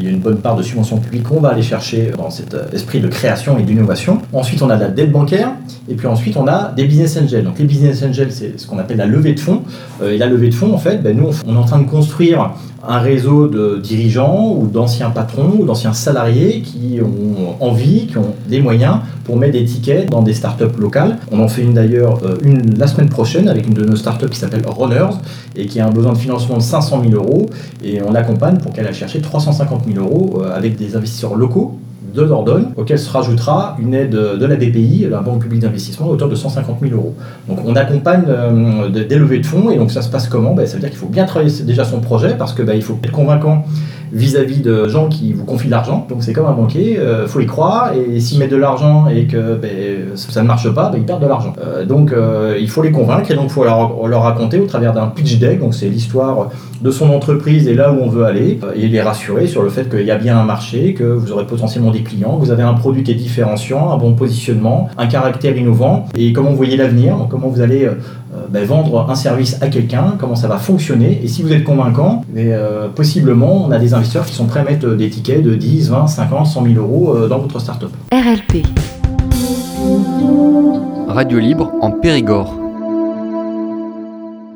Il 0.00 0.06
y 0.06 0.08
a 0.08 0.12
une 0.12 0.20
bonne 0.20 0.38
part 0.38 0.56
de 0.56 0.62
subventions 0.62 0.96
publiques 0.96 1.24
qu'on 1.24 1.40
va 1.40 1.50
aller 1.50 1.62
chercher 1.62 2.12
dans 2.16 2.30
cet 2.30 2.54
euh, 2.54 2.70
esprit 2.72 3.00
de 3.00 3.08
création 3.08 3.58
et 3.58 3.62
d'innovation. 3.64 4.22
Ensuite, 4.32 4.62
on 4.62 4.70
a 4.70 4.76
de 4.76 4.80
la 4.80 4.88
dette 4.88 5.12
bancaire. 5.12 5.52
Et 5.90 5.94
puis 5.94 6.06
ensuite, 6.06 6.38
on 6.38 6.48
a 6.48 6.72
des 6.74 6.84
business 6.84 7.18
angels. 7.18 7.44
Donc, 7.44 7.58
les 7.58 7.66
business 7.66 8.02
angels, 8.02 8.32
c'est 8.32 8.58
ce 8.58 8.66
qu'on 8.66 8.78
appelle 8.78 8.96
la 8.96 9.04
levée 9.04 9.34
de 9.34 9.40
fonds. 9.40 9.62
Euh, 10.02 10.12
et 10.12 10.16
la 10.16 10.26
levée 10.26 10.48
de 10.48 10.54
fonds, 10.54 10.72
en 10.72 10.78
fait, 10.78 11.02
ben, 11.02 11.14
nous, 11.14 11.28
on 11.46 11.54
est 11.54 11.58
en 11.58 11.64
train 11.64 11.80
de 11.80 11.86
construire 11.86 12.54
un 12.86 12.98
réseau 12.98 13.46
de 13.46 13.78
dirigeants 13.78 14.54
ou 14.56 14.66
d'anciens 14.66 15.10
patrons 15.10 15.52
ou 15.58 15.64
d'anciens 15.64 15.92
salariés 15.92 16.62
qui 16.62 17.00
ont 17.00 17.56
envie, 17.60 18.06
qui 18.06 18.18
ont 18.18 18.34
des 18.48 18.60
moyens 18.60 18.96
pour 19.24 19.36
mettre 19.36 19.52
des 19.52 19.64
tickets 19.64 20.10
dans 20.10 20.22
des 20.22 20.34
startups 20.34 20.78
locales. 20.78 21.18
On 21.30 21.40
en 21.40 21.48
fait 21.48 21.62
une 21.62 21.74
d'ailleurs 21.74 22.20
euh, 22.24 22.36
une 22.42 22.78
la 22.78 22.86
semaine 22.86 23.08
prochaine 23.08 23.48
avec 23.48 23.66
une 23.66 23.74
de 23.74 23.84
nos 23.84 23.96
startups 23.96 24.28
qui 24.28 24.38
s'appelle 24.38 24.62
Runners 24.66 25.16
et 25.56 25.66
qui 25.66 25.80
a 25.80 25.86
un 25.86 25.90
besoin 25.90 26.12
de 26.12 26.18
financement 26.18 26.56
de 26.56 26.62
500 26.62 27.02
000 27.08 27.14
euros 27.14 27.46
et 27.84 28.02
on 28.02 28.12
l'accompagne 28.12 28.58
pour 28.58 28.72
qu'elle 28.72 28.86
aille 28.86 28.94
chercher 28.94 29.20
350 29.20 29.84
000 29.92 30.04
euros 30.04 30.42
euh, 30.42 30.56
avec 30.56 30.76
des 30.76 30.96
investisseurs 30.96 31.34
locaux 31.34 31.78
de 32.14 32.24
Dordogne, 32.24 32.66
auquel 32.76 32.98
se 32.98 33.10
rajoutera 33.10 33.76
une 33.78 33.94
aide 33.94 34.10
de 34.10 34.46
la 34.46 34.56
BPI, 34.56 35.06
la 35.10 35.20
Banque 35.20 35.42
publique 35.42 35.60
d'investissement, 35.60 36.06
à 36.06 36.10
hauteur 36.10 36.28
de 36.28 36.34
150 36.34 36.78
000 36.80 36.94
euros. 36.94 37.14
Donc 37.48 37.58
on 37.64 37.76
accompagne 37.76 38.24
euh, 38.28 38.88
des 38.88 39.16
levées 39.16 39.38
de 39.38 39.46
fonds, 39.46 39.70
et 39.70 39.76
donc 39.76 39.90
ça 39.90 40.02
se 40.02 40.08
passe 40.08 40.28
comment? 40.28 40.54
Ben, 40.54 40.66
Ça 40.66 40.74
veut 40.74 40.80
dire 40.80 40.90
qu'il 40.90 40.98
faut 40.98 41.06
bien 41.06 41.26
travailler 41.26 41.52
déjà 41.62 41.84
son 41.84 42.00
projet, 42.00 42.34
parce 42.38 42.52
que 42.52 42.62
ben, 42.62 42.74
il 42.74 42.82
faut 42.82 42.98
être 43.04 43.12
convaincant 43.12 43.64
vis-à-vis 44.12 44.60
de 44.60 44.88
gens 44.88 45.08
qui 45.08 45.32
vous 45.32 45.44
confient 45.44 45.66
de 45.66 45.72
l'argent. 45.72 46.06
Donc 46.08 46.22
c'est 46.22 46.32
comme 46.32 46.46
un 46.46 46.52
banquier, 46.52 46.98
il 47.00 47.28
faut 47.28 47.40
y 47.40 47.46
croire, 47.46 47.92
et 47.94 48.20
s'ils 48.20 48.38
mettent 48.38 48.50
de 48.50 48.56
l'argent 48.56 49.06
et 49.08 49.26
que 49.26 49.56
ben, 49.56 50.16
ça 50.16 50.42
ne 50.42 50.46
marche 50.46 50.72
pas, 50.72 50.90
ben, 50.90 50.98
ils 50.98 51.04
perdent 51.04 51.22
de 51.22 51.28
l'argent. 51.28 51.52
Euh, 51.60 51.84
donc 51.84 52.12
euh, 52.12 52.56
il 52.60 52.68
faut 52.68 52.82
les 52.82 52.92
convaincre, 52.92 53.30
et 53.30 53.34
donc 53.34 53.46
il 53.46 53.52
faut 53.52 53.64
leur, 53.64 54.22
raconter 54.22 54.58
au 54.58 54.66
travers 54.66 54.92
d'un 54.92 55.06
pitch 55.06 55.38
deck, 55.38 55.60
donc 55.60 55.74
c'est 55.74 55.88
l'histoire 55.88 56.50
de 56.80 56.90
son 56.90 57.10
entreprise 57.10 57.68
et 57.68 57.74
là 57.74 57.92
où 57.92 57.98
on 58.00 58.08
veut 58.08 58.24
aller, 58.24 58.58
euh, 58.64 58.72
et 58.74 58.88
les 58.88 59.00
rassurer 59.00 59.46
sur 59.46 59.62
le 59.62 59.68
fait 59.68 59.88
qu'il 59.88 60.06
y 60.06 60.10
a 60.10 60.16
bien 60.16 60.38
un 60.38 60.44
marché, 60.44 60.94
que 60.94 61.04
vous 61.04 61.32
aurez 61.32 61.46
potentiellement 61.46 61.90
des 61.90 62.02
clients, 62.02 62.36
que 62.36 62.44
vous 62.44 62.50
avez 62.50 62.62
un 62.62 62.74
produit 62.74 63.02
qui 63.02 63.12
est 63.12 63.16
différenciant, 63.16 63.90
un 63.90 63.96
bon 63.96 64.14
positionnement, 64.14 64.88
un 64.96 65.06
caractère 65.06 65.56
innovant, 65.56 66.06
et 66.16 66.32
comment 66.32 66.50
vous 66.50 66.56
voyez 66.56 66.76
l'avenir, 66.76 67.26
comment 67.30 67.48
vous 67.48 67.60
allez 67.60 67.84
euh, 67.84 67.92
euh, 67.92 67.94
ben, 68.50 68.64
vendre 68.64 69.06
un 69.08 69.14
service 69.14 69.60
à 69.60 69.68
quelqu'un, 69.68 70.14
comment 70.18 70.36
ça 70.36 70.46
va 70.48 70.58
fonctionner, 70.58 71.20
et 71.22 71.28
si 71.28 71.42
vous 71.42 71.52
êtes 71.52 71.64
convaincant, 71.64 72.24
mais, 72.32 72.52
euh, 72.52 72.88
possiblement 72.88 73.66
on 73.66 73.70
a 73.70 73.78
des 73.78 73.92
investisseurs 73.94 74.24
qui 74.26 74.34
sont 74.34 74.46
prêts 74.46 74.60
à 74.60 74.64
mettre 74.64 74.88
des 74.88 75.10
tickets 75.10 75.42
de 75.42 75.54
10, 75.54 75.90
20, 75.90 76.06
50, 76.06 76.46
100 76.46 76.62
000 76.64 76.74
euros 76.76 77.16
euh, 77.16 77.28
dans 77.28 77.38
votre 77.38 77.60
startup. 77.60 77.90
RLP. 78.12 78.64
Radio 81.08 81.38
libre 81.38 81.72
en 81.80 81.90
Périgord. 81.90 82.54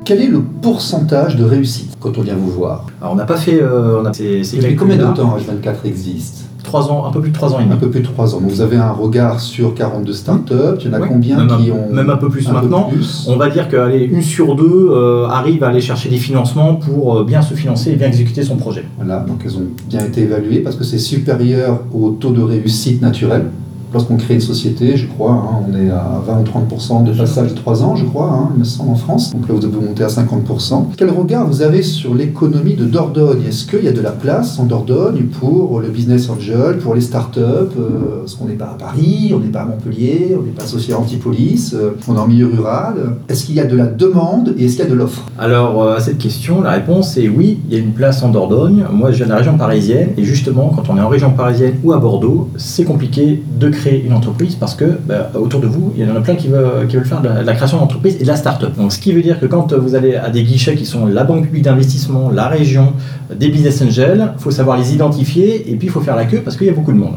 Quel 0.05 0.21
est 0.21 0.27
le 0.27 0.39
pourcentage 0.41 1.35
de 1.35 1.43
réussite 1.43 1.97
quand 1.99 2.17
on 2.17 2.21
vient 2.21 2.35
vous 2.35 2.51
voir? 2.51 2.85
Alors 3.01 3.13
on 3.13 3.15
n'a 3.15 3.25
pas 3.25 3.37
fait... 3.37 3.61
euh, 3.61 4.01
on 4.01 4.05
a, 4.05 4.11
Depuis 4.11 4.75
combien 4.75 4.97
de 4.97 5.03
temps 5.15 5.35
H24 5.37 5.85
existe? 5.85 6.45
Trois 6.65 6.91
ans, 6.91 7.05
un 7.05 7.11
peu 7.11 7.21
plus 7.21 7.29
de 7.29 7.35
3 7.35 7.53
ans 7.53 7.59
et 7.59 7.63
Un 7.63 7.67
demi. 7.67 7.79
peu 7.79 7.89
plus 7.89 8.01
de 8.01 8.05
3 8.07 8.35
ans. 8.35 8.41
Donc 8.41 8.49
vous 8.49 8.61
avez 8.61 8.77
un 8.77 8.91
regard 8.91 9.39
sur 9.39 9.73
42 9.73 10.13
startups. 10.13 10.53
Il 10.81 10.87
y 10.87 10.89
en 10.89 10.93
a 10.93 11.07
combien 11.07 11.37
même, 11.37 11.47
qui 11.57 11.69
un, 11.71 11.73
ont. 11.75 11.93
même 11.93 12.09
un 12.09 12.17
peu 12.17 12.29
plus 12.29 12.47
un 12.47 12.51
peu 12.53 12.55
maintenant. 12.61 12.89
plus 12.91 13.27
On 13.29 13.35
va 13.37 13.49
dire 13.49 13.67
qu'une 13.69 14.21
sur 14.21 14.55
deux 14.55 14.89
euh, 14.91 15.27
arrive 15.27 15.63
à 15.63 15.69
aller 15.69 15.81
chercher 15.81 16.09
des 16.09 16.17
financements 16.17 16.75
pour 16.75 17.17
euh, 17.17 17.23
bien 17.23 17.41
se 17.41 17.53
financer 17.53 17.91
et 17.91 17.95
bien 17.95 18.07
exécuter 18.07 18.43
son 18.43 18.57
projet. 18.57 18.83
Voilà, 18.97 19.19
donc 19.19 19.41
elles 19.45 19.55
ont 19.57 19.67
bien 19.87 20.03
été 20.05 20.21
évaluées 20.23 20.59
parce 20.59 20.75
que 20.75 20.83
c'est 20.83 20.97
supérieur 20.97 21.79
au 21.93 22.09
taux 22.11 22.31
de 22.31 22.41
réussite 22.41 23.01
naturel. 23.01 23.45
Lorsqu'on 23.95 24.17
crée 24.17 24.33
une 24.33 24.41
société, 24.41 24.97
je 24.97 25.07
crois, 25.07 25.31
hein, 25.31 25.65
on 25.69 25.73
est 25.73 25.89
à 25.89 26.21
20 26.27 26.41
ou 26.41 26.75
30% 26.75 27.05
de 27.05 27.13
passage 27.13 27.51
de 27.51 27.55
3 27.55 27.81
ans, 27.81 27.95
je 27.95 28.03
crois, 28.03 28.29
hein, 28.29 28.49
il 28.53 28.59
me 28.59 28.65
semble, 28.65 28.89
en 28.89 28.95
France. 28.95 29.31
Donc 29.31 29.47
là, 29.47 29.55
vous 29.55 29.61
devez 29.61 29.79
monter 29.79 30.03
à 30.03 30.09
50%. 30.09 30.87
Quel 30.97 31.11
regard 31.11 31.47
vous 31.47 31.61
avez 31.61 31.81
sur 31.81 32.13
l'économie 32.13 32.73
de 32.73 32.83
Dordogne? 32.83 33.43
Est-ce 33.47 33.65
qu'il 33.65 33.85
y 33.85 33.87
a 33.87 33.93
de 33.93 34.01
la 34.01 34.11
place 34.11 34.59
en 34.59 34.65
Dordogne 34.65 35.27
pour 35.39 35.79
le 35.79 35.87
business 35.87 36.29
angel, 36.29 36.79
pour 36.79 36.93
les 36.93 36.99
startups 36.99 37.39
euh, 37.39 38.19
Parce 38.19 38.35
qu'on 38.35 38.47
n'est 38.47 38.55
pas 38.55 38.65
à 38.65 38.77
Paris, 38.77 39.31
on 39.33 39.39
n'est 39.39 39.47
pas 39.47 39.61
à 39.61 39.65
Montpellier, 39.65 40.35
on 40.37 40.43
n'est 40.43 40.51
pas 40.51 40.63
associé 40.63 40.93
à 40.93 40.99
Antipolis, 40.99 41.73
euh, 41.73 41.91
on 42.09 42.17
est 42.17 42.19
en 42.19 42.27
milieu 42.27 42.47
rural. 42.47 42.95
Est-ce 43.29 43.45
qu'il 43.45 43.55
y 43.55 43.61
a 43.61 43.65
de 43.65 43.77
la 43.77 43.87
demande 43.87 44.55
et 44.57 44.65
est-ce 44.65 44.75
qu'il 44.75 44.83
y 44.83 44.87
a 44.89 44.91
de 44.91 44.95
l'offre? 44.95 45.23
Alors 45.39 45.81
euh, 45.81 45.95
à 45.95 46.01
cette 46.01 46.17
question, 46.17 46.59
la 46.59 46.71
réponse 46.71 47.15
est 47.15 47.29
oui, 47.29 47.59
il 47.69 47.73
y 47.73 47.77
a 47.77 47.79
une 47.79 47.93
place 47.93 48.21
en 48.23 48.27
Dordogne. 48.27 48.83
Moi 48.91 49.11
je 49.11 49.17
viens 49.17 49.27
de 49.27 49.31
la 49.31 49.37
région 49.37 49.57
parisienne 49.57 50.09
et 50.17 50.25
justement 50.25 50.73
quand 50.75 50.89
on 50.89 50.97
est 50.97 51.01
en 51.01 51.07
région 51.07 51.31
parisienne 51.31 51.75
ou 51.81 51.93
à 51.93 51.97
Bordeaux, 51.97 52.49
c'est 52.57 52.83
compliqué 52.83 53.41
de 53.57 53.69
créer 53.69 53.84
une 53.91 54.13
entreprise 54.13 54.55
parce 54.55 54.75
que 54.75 54.85
bah, 55.05 55.31
autour 55.35 55.59
de 55.59 55.67
vous, 55.67 55.93
il 55.95 56.05
y 56.05 56.09
en 56.09 56.15
a 56.15 56.21
plein 56.21 56.35
qui 56.35 56.47
veulent, 56.47 56.87
qui 56.87 56.95
veulent 56.95 57.05
faire 57.05 57.21
de 57.21 57.29
la, 57.29 57.53
création 57.53 57.77
d'entreprise 57.77 58.17
et 58.19 58.23
de 58.23 58.27
la 58.27 58.35
start-up. 58.35 58.75
Donc 58.77 58.91
ce 58.91 58.99
qui 58.99 59.11
veut 59.13 59.21
dire 59.21 59.39
que 59.39 59.45
quand 59.45 59.73
vous 59.73 59.95
allez 59.95 60.15
à 60.15 60.29
des 60.29 60.43
guichets 60.43 60.75
qui 60.75 60.85
sont 60.85 61.05
la 61.05 61.23
banque 61.23 61.45
publique 61.45 61.63
d'investissement, 61.63 62.29
la 62.29 62.47
région, 62.47 62.93
des 63.33 63.49
business 63.49 63.81
angels, 63.81 64.31
il 64.37 64.41
faut 64.41 64.51
savoir 64.51 64.77
les 64.77 64.93
identifier 64.93 65.71
et 65.71 65.75
puis 65.75 65.87
il 65.87 65.91
faut 65.91 66.01
faire 66.01 66.15
la 66.15 66.25
queue 66.25 66.41
parce 66.43 66.57
qu'il 66.57 66.67
y 66.67 66.69
a 66.69 66.73
beaucoup 66.73 66.93
de 66.93 66.97
monde. 66.97 67.15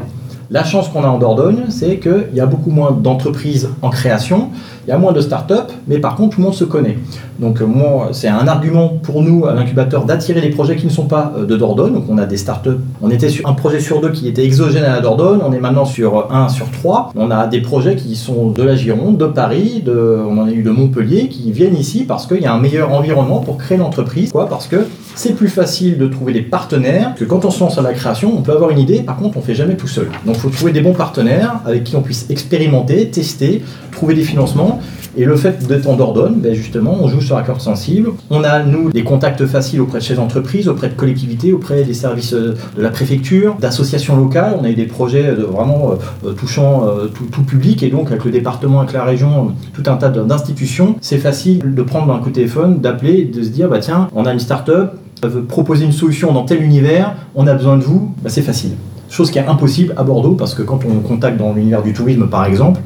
La 0.51 0.63
chance 0.63 0.89
qu'on 0.89 1.03
a 1.03 1.07
en 1.07 1.19
Dordogne, 1.19 1.65
c'est 1.69 1.97
qu'il 1.97 2.29
y 2.33 2.39
a 2.39 2.47
beaucoup 2.47 2.71
moins 2.71 2.91
d'entreprises 2.91 3.69
en 3.83 3.91
création, 3.91 4.49
il 4.89 4.93
y 4.93 4.95
a 4.95 4.97
moins 4.97 5.13
de 5.13 5.21
start-up, 5.21 5.71
mais 5.87 5.99
par 5.99 6.15
contre, 6.15 6.35
tout 6.35 6.41
le 6.41 6.45
monde 6.45 6.55
se 6.55 6.63
connaît. 6.63 6.97
Donc, 7.37 7.61
euh, 7.61 7.67
moi, 7.67 8.09
c'est 8.11 8.27
un 8.27 8.47
argument 8.47 8.89
pour 8.89 9.21
nous, 9.21 9.45
à 9.45 9.53
l'incubateur, 9.53 10.03
d'attirer 10.03 10.41
les 10.41 10.49
projets 10.49 10.75
qui 10.77 10.87
ne 10.87 10.91
sont 10.91 11.05
pas 11.05 11.31
euh, 11.37 11.45
de 11.45 11.55
Dordogne. 11.55 11.93
Donc, 11.93 12.05
on 12.09 12.17
a 12.17 12.25
des 12.25 12.37
start-up. 12.37 12.79
On 12.99 13.11
était 13.11 13.29
sur 13.29 13.47
un 13.47 13.53
projet 13.53 13.81
sur 13.81 14.01
deux 14.01 14.09
qui 14.09 14.27
était 14.27 14.43
exogène 14.43 14.83
à 14.83 14.95
la 14.95 14.99
Dordogne. 14.99 15.41
On 15.45 15.53
est 15.53 15.59
maintenant 15.59 15.85
sur 15.85 16.33
un 16.33 16.49
sur 16.49 16.71
trois. 16.71 17.11
On 17.15 17.29
a 17.29 17.45
des 17.45 17.61
projets 17.61 17.97
qui 17.97 18.15
sont 18.15 18.49
de 18.49 18.63
la 18.63 18.75
Gironde, 18.75 19.17
de 19.17 19.27
Paris, 19.27 19.83
de, 19.85 20.19
on 20.27 20.39
en 20.39 20.47
a 20.47 20.51
eu 20.51 20.63
de 20.63 20.71
Montpellier, 20.71 21.27
qui 21.27 21.51
viennent 21.51 21.77
ici 21.77 22.05
parce 22.05 22.25
qu'il 22.25 22.41
y 22.41 22.47
a 22.47 22.53
un 22.55 22.59
meilleur 22.59 22.91
environnement 22.91 23.41
pour 23.41 23.59
créer 23.59 23.77
l'entreprise. 23.77 24.31
Quoi 24.31 24.49
Parce 24.49 24.65
que 24.65 24.87
c'est 25.13 25.35
plus 25.35 25.49
facile 25.49 25.97
de 25.97 26.07
trouver 26.07 26.33
des 26.33 26.41
partenaires 26.41 27.13
que 27.15 27.25
quand 27.25 27.45
on 27.45 27.51
se 27.51 27.59
lance 27.59 27.77
à 27.77 27.81
la 27.83 27.93
création, 27.93 28.33
on 28.35 28.41
peut 28.41 28.53
avoir 28.53 28.71
une 28.71 28.79
idée, 28.79 29.01
par 29.01 29.17
contre, 29.17 29.37
on 29.37 29.41
fait 29.41 29.53
jamais 29.53 29.75
tout 29.75 29.87
seul. 29.87 30.07
Donc, 30.25 30.35
il 30.35 30.41
faut 30.41 30.49
trouver 30.49 30.71
des 30.71 30.81
bons 30.81 30.93
partenaires 30.93 31.59
avec 31.65 31.83
qui 31.83 31.95
on 31.95 32.01
puisse 32.01 32.25
expérimenter, 32.29 33.09
tester, 33.09 33.61
trouver 33.91 34.13
des 34.13 34.23
financements. 34.23 34.78
Et 35.17 35.25
le 35.25 35.35
fait 35.35 35.67
d'être 35.67 35.87
en 35.87 35.95
Dordogne, 35.95 36.35
ben 36.37 36.53
justement, 36.53 36.97
on 37.01 37.07
joue 37.07 37.21
sur 37.21 37.35
la 37.35 37.43
corde 37.43 37.61
sensible. 37.61 38.11
On 38.29 38.43
a, 38.43 38.63
nous, 38.63 38.91
des 38.91 39.03
contacts 39.03 39.45
faciles 39.45 39.81
auprès 39.81 39.99
de 39.99 40.03
chefs 40.03 40.17
d'entreprise, 40.17 40.67
auprès 40.67 40.89
de 40.89 40.93
collectivités, 40.93 41.53
auprès 41.53 41.83
des 41.83 41.93
services 41.93 42.33
euh, 42.33 42.55
de 42.77 42.81
la 42.81 42.89
préfecture, 42.89 43.55
d'associations 43.59 44.15
locales. 44.17 44.55
On 44.59 44.63
a 44.63 44.69
eu 44.69 44.75
des 44.75 44.85
projets 44.85 45.27
euh, 45.27 45.45
vraiment 45.45 45.93
euh, 46.25 46.33
touchant 46.33 46.85
tout, 47.13 47.43
public 47.43 47.83
et 47.83 47.89
donc 47.89 48.11
avec 48.11 48.25
le 48.25 48.31
département, 48.31 48.81
avec 48.81 48.93
la 48.93 49.03
région, 49.03 49.53
tout 49.73 49.83
un 49.87 49.95
tas 49.95 50.09
d'institutions. 50.09 50.95
C'est 51.01 51.17
facile 51.17 51.73
de 51.73 51.81
prendre 51.81 52.13
un 52.13 52.19
coup 52.19 52.29
de 52.29 52.35
téléphone, 52.35 52.79
d'appeler, 52.79 53.25
de 53.25 53.41
se 53.41 53.49
dire, 53.49 53.69
bah 53.69 53.79
tiens, 53.79 54.09
on 54.13 54.25
a 54.25 54.33
une 54.33 54.39
start-up, 54.39 54.93
veut 55.27 55.43
proposer 55.43 55.85
une 55.85 55.91
solution 55.91 56.31
dans 56.31 56.43
tel 56.43 56.61
univers, 56.63 57.15
on 57.35 57.47
a 57.47 57.53
besoin 57.53 57.77
de 57.77 57.83
vous, 57.83 58.13
bah, 58.23 58.29
c'est 58.29 58.41
facile. 58.41 58.71
Chose 59.09 59.31
qui 59.31 59.39
est 59.39 59.47
impossible 59.47 59.93
à 59.97 60.03
Bordeaux 60.03 60.35
parce 60.35 60.53
que 60.53 60.61
quand 60.61 60.79
on 60.85 60.99
contacte 60.99 61.37
dans 61.37 61.53
l'univers 61.53 61.81
du 61.81 61.93
tourisme 61.93 62.27
par 62.27 62.45
exemple, 62.45 62.79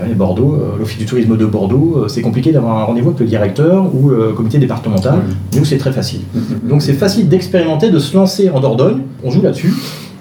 ben, 0.00 0.14
Bordeaux, 0.14 0.54
euh, 0.54 0.78
l'Office 0.78 0.98
du 0.98 1.06
tourisme 1.06 1.36
de 1.36 1.46
Bordeaux, 1.46 1.94
euh, 1.96 2.08
c'est 2.08 2.22
compliqué 2.22 2.52
d'avoir 2.52 2.78
un 2.78 2.84
rendez-vous 2.84 3.10
avec 3.10 3.20
le 3.20 3.26
directeur 3.26 3.94
ou 3.94 4.08
le 4.08 4.32
comité 4.32 4.58
départemental. 4.58 5.20
Nous, 5.56 5.64
c'est 5.64 5.78
très 5.78 5.92
facile. 5.92 6.20
Donc 6.68 6.82
c'est 6.82 6.94
facile 6.94 7.28
d'expérimenter, 7.28 7.90
de 7.90 7.98
se 7.98 8.16
lancer 8.16 8.50
en 8.50 8.60
Dordogne. 8.60 9.02
On 9.24 9.30
joue 9.30 9.42
là-dessus. 9.42 9.72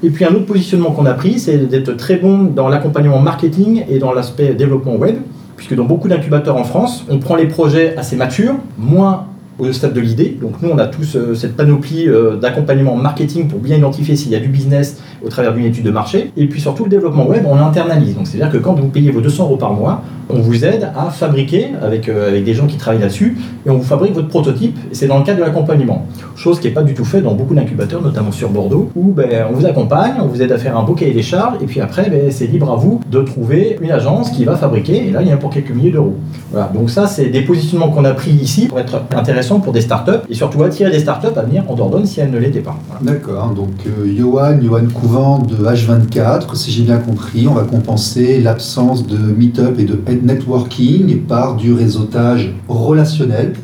Et 0.03 0.09
puis 0.09 0.25
un 0.25 0.29
autre 0.29 0.45
positionnement 0.45 0.91
qu'on 0.91 1.05
a 1.05 1.13
pris, 1.13 1.39
c'est 1.39 1.57
d'être 1.69 1.95
très 1.95 2.17
bon 2.17 2.43
dans 2.43 2.69
l'accompagnement 2.69 3.19
marketing 3.19 3.83
et 3.87 3.99
dans 3.99 4.13
l'aspect 4.13 4.53
développement 4.55 4.95
web, 4.95 5.17
puisque 5.55 5.75
dans 5.75 5.85
beaucoup 5.85 6.07
d'incubateurs 6.07 6.57
en 6.57 6.63
France, 6.63 7.05
on 7.09 7.19
prend 7.19 7.35
les 7.35 7.47
projets 7.47 7.95
assez 7.97 8.15
matures, 8.15 8.55
moins 8.79 9.27
au 9.59 9.71
stade 9.71 9.93
de 9.93 9.99
l'idée. 9.99 10.37
Donc 10.41 10.61
nous, 10.61 10.69
on 10.69 10.77
a 10.77 10.87
tous 10.87 11.15
euh, 11.15 11.35
cette 11.35 11.55
panoplie 11.55 12.07
euh, 12.07 12.35
d'accompagnement 12.35 12.95
marketing 12.95 13.47
pour 13.47 13.59
bien 13.59 13.77
identifier 13.77 14.15
s'il 14.15 14.31
y 14.31 14.35
a 14.35 14.39
du 14.39 14.47
business 14.47 15.01
au 15.23 15.29
travers 15.29 15.53
d'une 15.53 15.65
étude 15.65 15.85
de 15.85 15.91
marché. 15.91 16.31
Et 16.37 16.47
puis 16.47 16.61
surtout, 16.61 16.83
le 16.83 16.89
développement 16.89 17.27
web, 17.27 17.43
on 17.47 17.55
l'internalise. 17.55 18.15
Donc 18.15 18.27
c'est-à-dire 18.27 18.51
que 18.51 18.57
quand 18.57 18.73
vous 18.73 18.87
payez 18.87 19.11
vos 19.11 19.21
200 19.21 19.43
euros 19.43 19.57
par 19.57 19.73
mois, 19.73 20.01
on 20.29 20.39
vous 20.39 20.65
aide 20.65 20.89
à 20.95 21.09
fabriquer 21.09 21.69
avec, 21.81 22.07
euh, 22.07 22.29
avec 22.29 22.43
des 22.43 22.53
gens 22.53 22.67
qui 22.67 22.77
travaillent 22.77 23.01
là-dessus 23.01 23.37
et 23.65 23.69
on 23.69 23.77
vous 23.77 23.83
fabrique 23.83 24.13
votre 24.13 24.29
prototype. 24.29 24.77
Et 24.91 24.95
c'est 24.95 25.07
dans 25.07 25.17
le 25.17 25.23
cadre 25.23 25.39
de 25.39 25.43
l'accompagnement. 25.43 26.05
Chose 26.35 26.59
qui 26.59 26.67
n'est 26.67 26.73
pas 26.73 26.83
du 26.83 26.93
tout 26.93 27.05
faite 27.05 27.23
dans 27.23 27.33
beaucoup 27.33 27.53
d'incubateurs, 27.53 28.01
notamment 28.01 28.31
sur 28.31 28.49
Bordeaux, 28.49 28.89
où 28.95 29.11
ben, 29.11 29.45
on 29.49 29.53
vous 29.53 29.65
accompagne, 29.65 30.13
on 30.21 30.27
vous 30.27 30.41
aide 30.41 30.51
à 30.51 30.57
faire 30.57 30.77
un 30.77 30.83
beau 30.83 30.93
cahier 30.93 31.13
des 31.13 31.21
charges 31.21 31.57
et 31.61 31.65
puis 31.65 31.81
après, 31.81 32.09
ben, 32.09 32.31
c'est 32.31 32.47
libre 32.47 32.71
à 32.71 32.75
vous 32.75 33.01
de 33.09 33.21
trouver 33.21 33.77
une 33.81 33.91
agence 33.91 34.31
qui 34.31 34.45
va 34.45 34.55
fabriquer. 34.55 35.07
Et 35.07 35.11
là, 35.11 35.21
il 35.21 35.27
y 35.27 35.31
en 35.31 35.35
a 35.35 35.37
pour 35.37 35.49
quelques 35.49 35.71
milliers 35.71 35.91
d'euros. 35.91 36.15
Voilà. 36.51 36.71
Donc 36.73 36.89
ça, 36.89 37.07
c'est 37.07 37.27
des 37.27 37.41
positionnements 37.41 37.89
qu'on 37.89 38.05
a 38.05 38.13
pris 38.13 38.31
ici 38.31 38.67
pour 38.67 38.79
être 38.79 39.01
intéressant 39.15 39.59
pour 39.59 39.73
des 39.73 39.81
startups 39.81 40.11
et 40.29 40.33
surtout 40.33 40.63
attirer 40.63 40.91
des 40.91 40.99
startups 40.99 41.37
à 41.37 41.41
venir 41.41 41.63
en 41.67 41.75
Dordogne 41.75 42.05
si 42.05 42.19
elles 42.19 42.31
ne 42.31 42.39
l'étaient 42.39 42.59
pas. 42.59 42.77
D'accord, 43.01 43.49
donc 43.49 43.69
euh, 43.85 44.11
Johan, 44.17 44.59
Johan 44.61 44.87
De 45.11 45.65
H24, 45.65 46.55
si 46.55 46.71
j'ai 46.71 46.83
bien 46.83 46.97
compris, 46.97 47.45
on 47.45 47.53
va 47.53 47.63
compenser 47.63 48.39
l'absence 48.39 49.05
de 49.05 49.17
meet-up 49.17 49.77
et 49.77 49.83
de 49.83 49.99
networking 50.25 51.23
par 51.23 51.57
du 51.57 51.73
réseautage 51.73 52.53
relationnel 52.69 53.55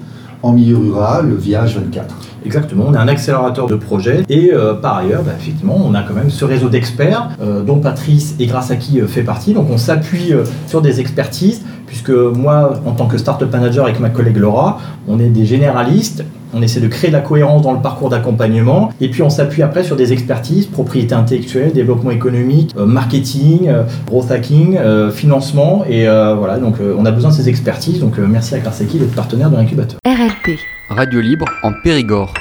en 0.43 0.51
milieu 0.51 0.75
rural 0.75 1.33
via 1.39 1.63
H24. 1.63 2.01
Exactement, 2.45 2.87
on 2.89 2.93
est 2.93 2.97
un 2.97 3.07
accélérateur 3.07 3.67
de 3.67 3.75
projets 3.75 4.23
et 4.27 4.51
euh, 4.53 4.73
par 4.73 4.97
ailleurs, 4.97 5.23
bah, 5.23 5.31
effectivement, 5.39 5.77
on 5.81 5.93
a 5.93 6.03
quand 6.03 6.15
même 6.15 6.29
ce 6.29 6.43
réseau 6.43 6.67
d'experts 6.67 7.29
euh, 7.41 7.63
dont 7.63 7.79
Patrice 7.79 8.35
et 8.39 8.45
grâce 8.45 8.69
à 8.69 8.75
qui 8.75 8.99
fait 9.07 9.23
partie. 9.23 9.53
Donc 9.53 9.67
on 9.71 9.77
s'appuie 9.77 10.33
euh, 10.33 10.43
sur 10.67 10.81
des 10.81 10.99
expertises 10.99 11.63
puisque 11.87 12.09
moi, 12.11 12.79
en 12.85 12.91
tant 12.91 13.07
que 13.07 13.17
startup 13.17 13.51
manager 13.51 13.85
avec 13.85 13.99
ma 13.99 14.09
collègue 14.09 14.37
Laura, 14.37 14.79
on 15.07 15.19
est 15.19 15.29
des 15.29 15.45
généralistes. 15.45 16.23
On 16.53 16.61
essaie 16.61 16.79
de 16.79 16.87
créer 16.87 17.09
de 17.09 17.15
la 17.15 17.21
cohérence 17.21 17.61
dans 17.63 17.73
le 17.73 17.81
parcours 17.81 18.09
d'accompagnement 18.09 18.89
et 19.01 19.09
puis 19.09 19.21
on 19.21 19.29
s'appuie 19.29 19.63
après 19.63 19.83
sur 19.83 19.97
des 19.97 20.13
expertises, 20.13 20.65
propriété 20.65 21.13
intellectuelle, 21.13 21.73
développement 21.73 22.11
économique, 22.11 22.73
euh, 22.77 22.85
marketing, 22.85 23.67
euh, 23.67 23.83
growth 24.07 24.31
hacking, 24.31 24.77
euh, 24.77 25.11
financement 25.11 25.83
et 25.89 26.07
euh, 26.07 26.35
voilà 26.35 26.57
donc 26.57 26.75
euh, 26.79 26.95
on 26.97 27.05
a 27.05 27.11
besoin 27.11 27.31
de 27.31 27.35
ces 27.35 27.49
expertises 27.49 27.99
donc 27.99 28.17
euh, 28.17 28.25
merci 28.29 28.55
à 28.55 28.59
Clarseki 28.59 28.97
d'être 28.97 29.13
partenaire 29.13 29.49
de 29.49 29.57
l'incubateur. 29.57 29.99
RLP. 30.05 30.57
Radio 30.89 31.19
libre 31.19 31.45
en 31.63 31.71
Périgord. 31.83 32.33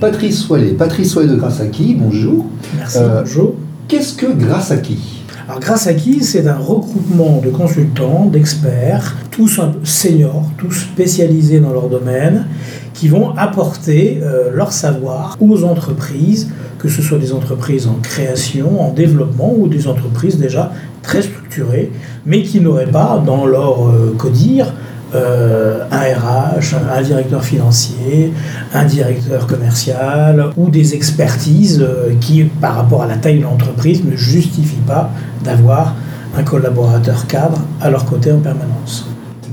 Patrice 0.00 0.38
Soilet, 0.42 0.72
Patrice 0.72 1.10
Soilet 1.10 1.28
de 1.30 1.36
Grassaki, 1.36 1.96
bonjour. 1.98 2.44
Merci, 2.76 2.98
Euh, 3.00 3.20
bonjour. 3.22 3.54
Qu'est-ce 3.88 4.14
que 4.14 4.26
Grassaki 4.26 5.19
Alors, 5.50 5.58
grâce 5.58 5.88
à 5.88 5.94
qui? 5.94 6.22
C'est 6.22 6.46
un 6.46 6.58
regroupement 6.58 7.40
de 7.44 7.50
consultants, 7.50 8.26
d'experts, 8.26 9.16
tous 9.32 9.60
seniors, 9.82 10.48
tous 10.56 10.70
spécialisés 10.70 11.58
dans 11.58 11.72
leur 11.72 11.88
domaine, 11.88 12.46
qui 12.94 13.08
vont 13.08 13.30
apporter 13.36 14.20
euh, 14.22 14.52
leur 14.54 14.70
savoir 14.70 15.36
aux 15.40 15.64
entreprises, 15.64 16.50
que 16.78 16.88
ce 16.88 17.02
soit 17.02 17.18
des 17.18 17.32
entreprises 17.32 17.88
en 17.88 17.94
création, 17.94 18.80
en 18.80 18.92
développement 18.92 19.52
ou 19.52 19.66
des 19.66 19.88
entreprises 19.88 20.38
déjà 20.38 20.70
très 21.02 21.22
structurées, 21.22 21.90
mais 22.24 22.44
qui 22.44 22.60
n'auraient 22.60 22.86
pas 22.86 23.20
dans 23.26 23.44
leur 23.44 23.88
euh, 23.88 24.14
codir 24.16 24.72
euh, 25.14 25.84
un 25.90 25.98
RH, 25.98 26.74
un 26.96 27.02
directeur 27.02 27.44
financier, 27.44 28.32
un 28.74 28.84
directeur 28.84 29.46
commercial 29.46 30.50
ou 30.56 30.70
des 30.70 30.94
expertises 30.94 31.80
euh, 31.82 32.14
qui, 32.20 32.44
par 32.44 32.74
rapport 32.76 33.02
à 33.02 33.06
la 33.06 33.16
taille 33.16 33.38
de 33.38 33.44
l'entreprise, 33.44 34.04
ne 34.04 34.16
justifient 34.16 34.76
pas 34.86 35.10
d'avoir 35.44 35.94
un 36.36 36.42
collaborateur 36.44 37.26
cadre 37.26 37.58
à 37.80 37.90
leur 37.90 38.04
côté 38.04 38.30
en 38.30 38.38
permanence. 38.38 39.06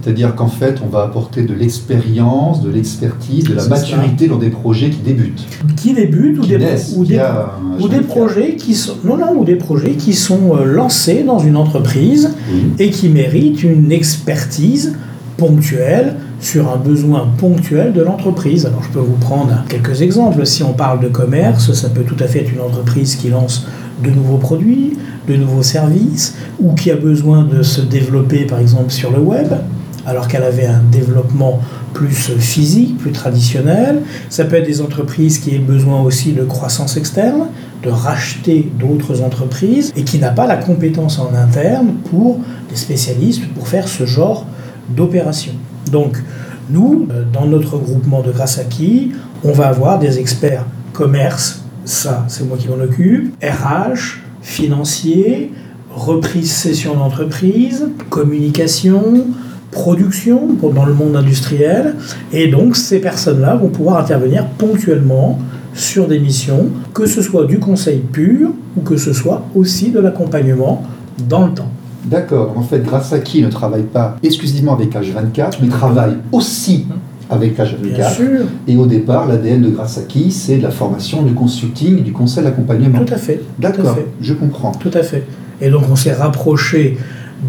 C'est-à-dire 0.03 0.35
qu'en 0.35 0.47
fait, 0.47 0.79
on 0.85 0.87
va 0.87 1.03
apporter 1.03 1.41
de 1.43 1.53
l'expérience, 1.53 2.61
de 2.61 2.69
l'expertise, 2.69 3.43
de 3.43 3.55
la 3.55 3.63
C'est 3.63 3.69
maturité 3.69 4.27
dans 4.27 4.37
des 4.37 4.49
projets 4.49 4.89
qui 4.89 4.99
débutent, 4.99 5.45
Qui 5.75 5.93
débutent 5.93 6.37
ou 6.39 6.41
qui 6.43 6.49
des, 6.49 6.57
naissent 6.59 6.93
ou 6.95 7.03
des, 7.03 7.15
via 7.15 7.51
un 7.59 7.81
ou 7.81 7.89
des 7.89 7.97
H24. 7.97 8.03
projets 8.03 8.55
qui 8.55 8.73
sont 8.73 8.93
non 9.03 9.17
non 9.17 9.33
ou 9.37 9.43
des 9.43 9.55
projets 9.55 9.91
qui 9.95 10.13
sont 10.13 10.55
euh, 10.55 10.63
lancés 10.63 11.23
dans 11.23 11.39
une 11.39 11.57
entreprise 11.57 12.29
Oui. 12.53 12.67
et 12.79 12.89
qui 12.89 13.09
méritent 13.09 13.63
une 13.63 13.91
expertise 13.91 14.93
ponctuelle 15.37 16.15
sur 16.39 16.71
un 16.71 16.77
besoin 16.77 17.27
ponctuel 17.37 17.93
de 17.93 18.01
l'entreprise. 18.01 18.65
Alors 18.65 18.83
je 18.83 18.89
peux 18.89 18.99
vous 18.99 19.15
prendre 19.15 19.63
quelques 19.69 20.01
exemples. 20.01 20.45
Si 20.45 20.63
on 20.63 20.73
parle 20.73 20.99
de 20.99 21.07
commerce, 21.07 21.71
ça 21.73 21.89
peut 21.89 22.03
tout 22.03 22.17
à 22.19 22.27
fait 22.27 22.39
être 22.41 22.51
une 22.51 22.61
entreprise 22.61 23.15
qui 23.15 23.29
lance 23.29 23.67
de 24.03 24.09
nouveaux 24.09 24.37
produits, 24.37 24.97
de 25.27 25.35
nouveaux 25.35 25.63
services, 25.63 26.35
ou 26.59 26.73
qui 26.73 26.91
a 26.91 26.95
besoin 26.95 27.43
de 27.43 27.63
se 27.63 27.81
développer 27.81 28.45
par 28.45 28.59
exemple 28.59 28.91
sur 28.91 29.11
le 29.11 29.19
web, 29.19 29.53
alors 30.05 30.27
qu'elle 30.27 30.43
avait 30.43 30.67
un 30.67 30.81
développement 30.91 31.59
plus 31.93 32.09
physique, 32.09 32.97
plus 32.97 33.11
traditionnel. 33.11 34.01
Ça 34.29 34.45
peut 34.45 34.55
être 34.55 34.67
des 34.67 34.81
entreprises 34.81 35.39
qui 35.39 35.55
aient 35.55 35.59
besoin 35.59 36.01
aussi 36.01 36.33
de 36.33 36.43
croissance 36.43 36.95
externe, 36.95 37.47
de 37.83 37.89
racheter 37.89 38.71
d'autres 38.79 39.21
entreprises, 39.21 39.91
et 39.95 40.03
qui 40.03 40.19
n'a 40.19 40.29
pas 40.29 40.47
la 40.47 40.57
compétence 40.57 41.19
en 41.19 41.33
interne 41.33 41.93
pour 42.09 42.39
des 42.69 42.75
spécialistes 42.75 43.41
pour 43.55 43.67
faire 43.67 43.87
ce 43.87 44.05
genre 44.05 44.45
d'opération. 44.89 45.53
Donc, 45.91 46.17
nous, 46.69 47.07
euh, 47.11 47.23
dans 47.31 47.45
notre 47.45 47.77
groupement 47.77 48.21
de 48.21 48.33
qui, 48.69 49.11
on 49.43 49.51
va 49.51 49.67
avoir 49.67 49.99
des 49.99 50.19
experts 50.19 50.65
commerce, 50.93 51.63
ça 51.85 52.25
c'est 52.27 52.47
moi 52.47 52.57
qui 52.57 52.67
m'en 52.67 52.83
occupe, 52.83 53.33
RH, 53.43 54.19
financier, 54.41 55.51
reprise 55.93 56.51
session 56.51 56.95
d'entreprise, 56.95 57.89
communication, 58.09 59.27
production 59.71 60.49
dans 60.73 60.85
le 60.85 60.93
monde 60.93 61.15
industriel. 61.15 61.95
Et 62.33 62.47
donc 62.47 62.75
ces 62.75 62.99
personnes-là 62.99 63.55
vont 63.55 63.69
pouvoir 63.69 63.99
intervenir 63.99 64.45
ponctuellement 64.57 65.39
sur 65.73 66.07
des 66.07 66.19
missions, 66.19 66.69
que 66.93 67.05
ce 67.05 67.21
soit 67.21 67.45
du 67.45 67.59
conseil 67.59 67.99
pur 67.99 68.49
ou 68.75 68.81
que 68.81 68.97
ce 68.97 69.13
soit 69.13 69.45
aussi 69.55 69.91
de 69.91 69.99
l'accompagnement 69.99 70.83
dans 71.29 71.45
le 71.45 71.53
temps. 71.53 71.71
D'accord. 72.07 72.53
En 72.55 72.61
fait, 72.61 72.79
Grassaki 72.83 73.41
ne 73.43 73.49
travaille 73.49 73.83
pas 73.83 74.17
exclusivement 74.23 74.73
avec 74.73 74.93
H24, 74.93 75.57
mais 75.61 75.67
travaille 75.67 76.17
aussi 76.31 76.85
avec 77.29 77.55
Bien 77.55 77.65
H24. 77.65 78.15
sûr, 78.15 78.25
Et 78.67 78.75
au 78.77 78.85
départ, 78.85 79.27
l'ADN 79.27 79.61
de 79.61 79.69
Grassaki, 79.69 80.31
c'est 80.31 80.57
de 80.57 80.63
la 80.63 80.71
formation, 80.71 81.23
du 81.23 81.33
consulting, 81.33 82.03
du 82.03 82.13
conseil 82.13 82.43
d'accompagnement. 82.43 83.03
tout 83.03 83.13
à 83.13 83.17
fait. 83.17 83.41
à 83.59 83.61
D'accord, 83.61 83.97
je 84.21 84.33
comprends. 84.33 84.71
Tout 84.71 84.91
à 84.93 85.03
fait. 85.03 85.23
Et 85.59 85.69
donc 85.69 85.83
on 85.91 85.95
s'est 85.95 86.13
rapproché 86.13 86.97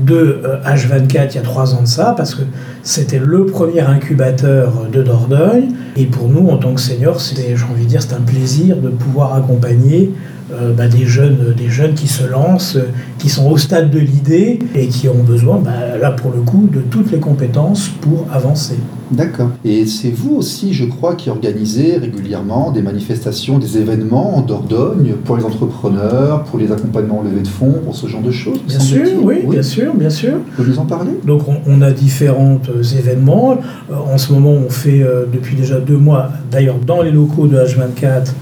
de 0.07 0.41
euh, 0.45 0.57
H24 0.67 1.29
il 1.31 1.35
y 1.37 1.39
a 1.39 1.43
trois 1.43 1.75
ans 1.75 1.83
de 1.83 1.87
ça, 1.87 2.15
parce 2.17 2.35
que 2.35 2.43
c'était 2.83 3.19
le 3.19 3.47
premier 3.47 3.81
incubateur 3.81 4.87
de 4.93 5.03
Dordogne. 5.03 5.71
Et 5.97 6.05
pour 6.07 6.29
nous, 6.29 6.49
en 6.49 6.57
tant 6.59 6.75
que 6.75 6.81
seniors, 6.81 7.19
j'ai 7.21 7.55
envie 7.71 7.85
de 7.85 7.89
dire, 7.89 8.03
c'est 8.03 8.15
un 8.15 8.21
plaisir 8.21 8.77
de 8.77 8.89
pouvoir 8.89 9.35
accompagner 9.35 10.13
euh, 10.53 10.73
bah, 10.73 10.89
des, 10.89 11.05
jeunes, 11.05 11.55
des 11.57 11.69
jeunes 11.69 11.95
qui 11.95 12.09
se 12.09 12.27
lancent, 12.27 12.77
euh, 12.77 12.89
qui 13.19 13.29
sont 13.29 13.51
au 13.51 13.59
stade 13.59 13.91
de 13.91 13.99
l'idée 13.99 14.59
et 14.75 14.89
qui 14.89 15.09
ont 15.09 15.23
besoin, 15.23 15.59
bah, 15.59 15.99
là 16.01 16.11
pour 16.11 16.33
le 16.33 16.41
coup, 16.41 16.69
de 16.73 16.81
toutes 16.81 17.11
les 17.13 17.19
compétences 17.19 17.89
pour 18.01 18.27
avancer. 18.33 18.77
D'accord. 19.11 19.51
Et 19.65 19.87
c'est 19.87 20.11
vous 20.11 20.37
aussi, 20.37 20.75
je 20.75 20.85
crois, 20.85 21.15
qui 21.15 21.31
organisez 21.31 21.97
régulièrement 21.97 22.71
des 22.71 22.83
manifestations, 22.83 23.59
des 23.59 23.79
événements 23.79 24.37
en 24.37 24.43
Dordogne 24.43 25.15
pour 25.25 25.37
les 25.37 25.45
entrepreneurs, 25.45 26.45
pour 26.45 26.59
les 26.59 26.71
accompagnements 26.73 27.21
en 27.21 27.23
levée 27.23 27.41
de 27.41 27.49
fonds, 27.49 27.81
pour 27.85 27.95
ce 27.95 28.07
genre 28.07 28.21
de 28.21 28.31
choses. 28.31 28.61
Bien 28.67 28.79
sûr, 28.79 29.07
oui, 29.23 29.47
bien 29.49 29.63
sûr, 29.63 29.95
bien 29.95 30.11
sûr. 30.11 30.35
Vous 30.35 30.57
pouvez 30.57 30.69
nous 30.71 30.79
en 30.79 30.87
parler? 30.87 31.13
Donc 31.25 31.49
on, 31.49 31.57
on 31.67 31.81
a 31.81 31.91
différents 31.91 32.61
euh, 32.69 32.83
événements. 32.83 33.59
En 33.91 34.19
ce 34.19 34.33
moment, 34.33 34.53
on 34.53 34.69
fait 34.69 35.03
euh, 35.03 35.25
depuis 35.33 35.57
déjà 35.57 35.81
deux 35.81 35.97
mois, 35.97 36.31
d'ailleurs 36.51 36.79
dans 36.87 37.03
les 37.03 37.11
locaux 37.11 37.47
de 37.47 37.57
H24, 37.57 38.33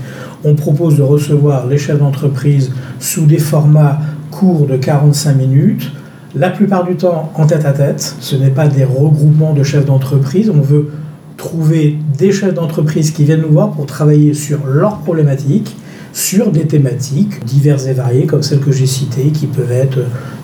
on 0.46 0.54
propose 0.54 0.96
de 0.96 1.02
recevoir 1.02 1.66
les 1.66 1.76
chefs 1.76 1.98
d'entreprise 1.98 2.70
sous 3.00 3.26
des 3.26 3.38
formats 3.38 3.98
courts 4.30 4.66
de 4.66 4.76
45 4.76 5.34
minutes. 5.34 5.90
La 6.36 6.50
plupart 6.50 6.84
du 6.84 6.94
temps 6.94 7.32
en 7.34 7.46
tête 7.46 7.64
à 7.64 7.72
tête. 7.72 8.16
Ce 8.20 8.36
n'est 8.36 8.50
pas 8.50 8.68
des 8.68 8.84
regroupements 8.84 9.54
de 9.54 9.64
chefs 9.64 9.84
d'entreprise. 9.84 10.48
On 10.50 10.60
veut 10.60 10.90
trouver 11.36 11.98
des 12.16 12.30
chefs 12.30 12.54
d'entreprise 12.54 13.10
qui 13.10 13.24
viennent 13.24 13.42
nous 13.42 13.52
voir 13.52 13.72
pour 13.72 13.86
travailler 13.86 14.34
sur 14.34 14.66
leurs 14.66 14.98
problématiques, 14.98 15.76
sur 16.16 16.50
des 16.50 16.66
thématiques 16.66 17.44
diverses 17.44 17.86
et 17.86 17.92
variées, 17.92 18.24
comme 18.24 18.42
celles 18.42 18.60
que 18.60 18.72
j'ai 18.72 18.86
citées, 18.86 19.32
qui 19.32 19.46
peuvent 19.46 19.70
être 19.70 19.98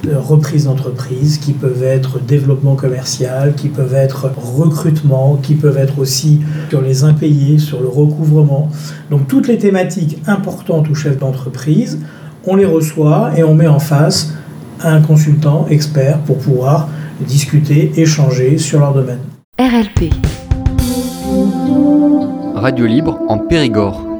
euh, 0.07 0.19
reprise 0.21 0.67
d'entreprise, 0.67 1.38
qui 1.38 1.55
peuvent 1.55 1.83
être 1.83 2.21
développement 2.21 2.76
commercial, 2.76 3.55
qui 3.55 3.71
peuvent 3.71 3.95
être 3.95 4.31
recrutement, 4.37 5.38
qui 5.43 5.55
peuvent 5.55 5.79
être 5.79 5.99
aussi 5.99 6.41
sur 6.69 6.83
les 6.83 7.05
impayés, 7.05 7.59
sur 7.59 7.81
le 7.81 7.88
recouvrement. 7.88 8.69
Donc 9.11 9.29
toutes 9.29 9.49
les 9.49 9.57
thématiques 9.57 10.19
importantes 10.26 10.91
aux 10.91 10.95
chefs 10.95 11.17
d'entreprise, 11.17 11.99
on 12.47 12.57
les 12.57 12.67
reçoit 12.67 13.31
et 13.38 13.43
on 13.43 13.55
met 13.55 13.67
en 13.67 13.79
face 13.79 14.35
un 14.83 15.00
consultant 15.00 15.67
expert 15.71 16.19
pour 16.19 16.37
pouvoir 16.37 16.91
discuter, 17.26 17.93
échanger 17.97 18.59
sur 18.59 18.79
leur 18.79 18.93
domaine. 18.93 19.21
RLP. 19.59 20.12
Radio 22.57 22.85
libre 22.85 23.19
en 23.29 23.38
Périgord. 23.38 24.12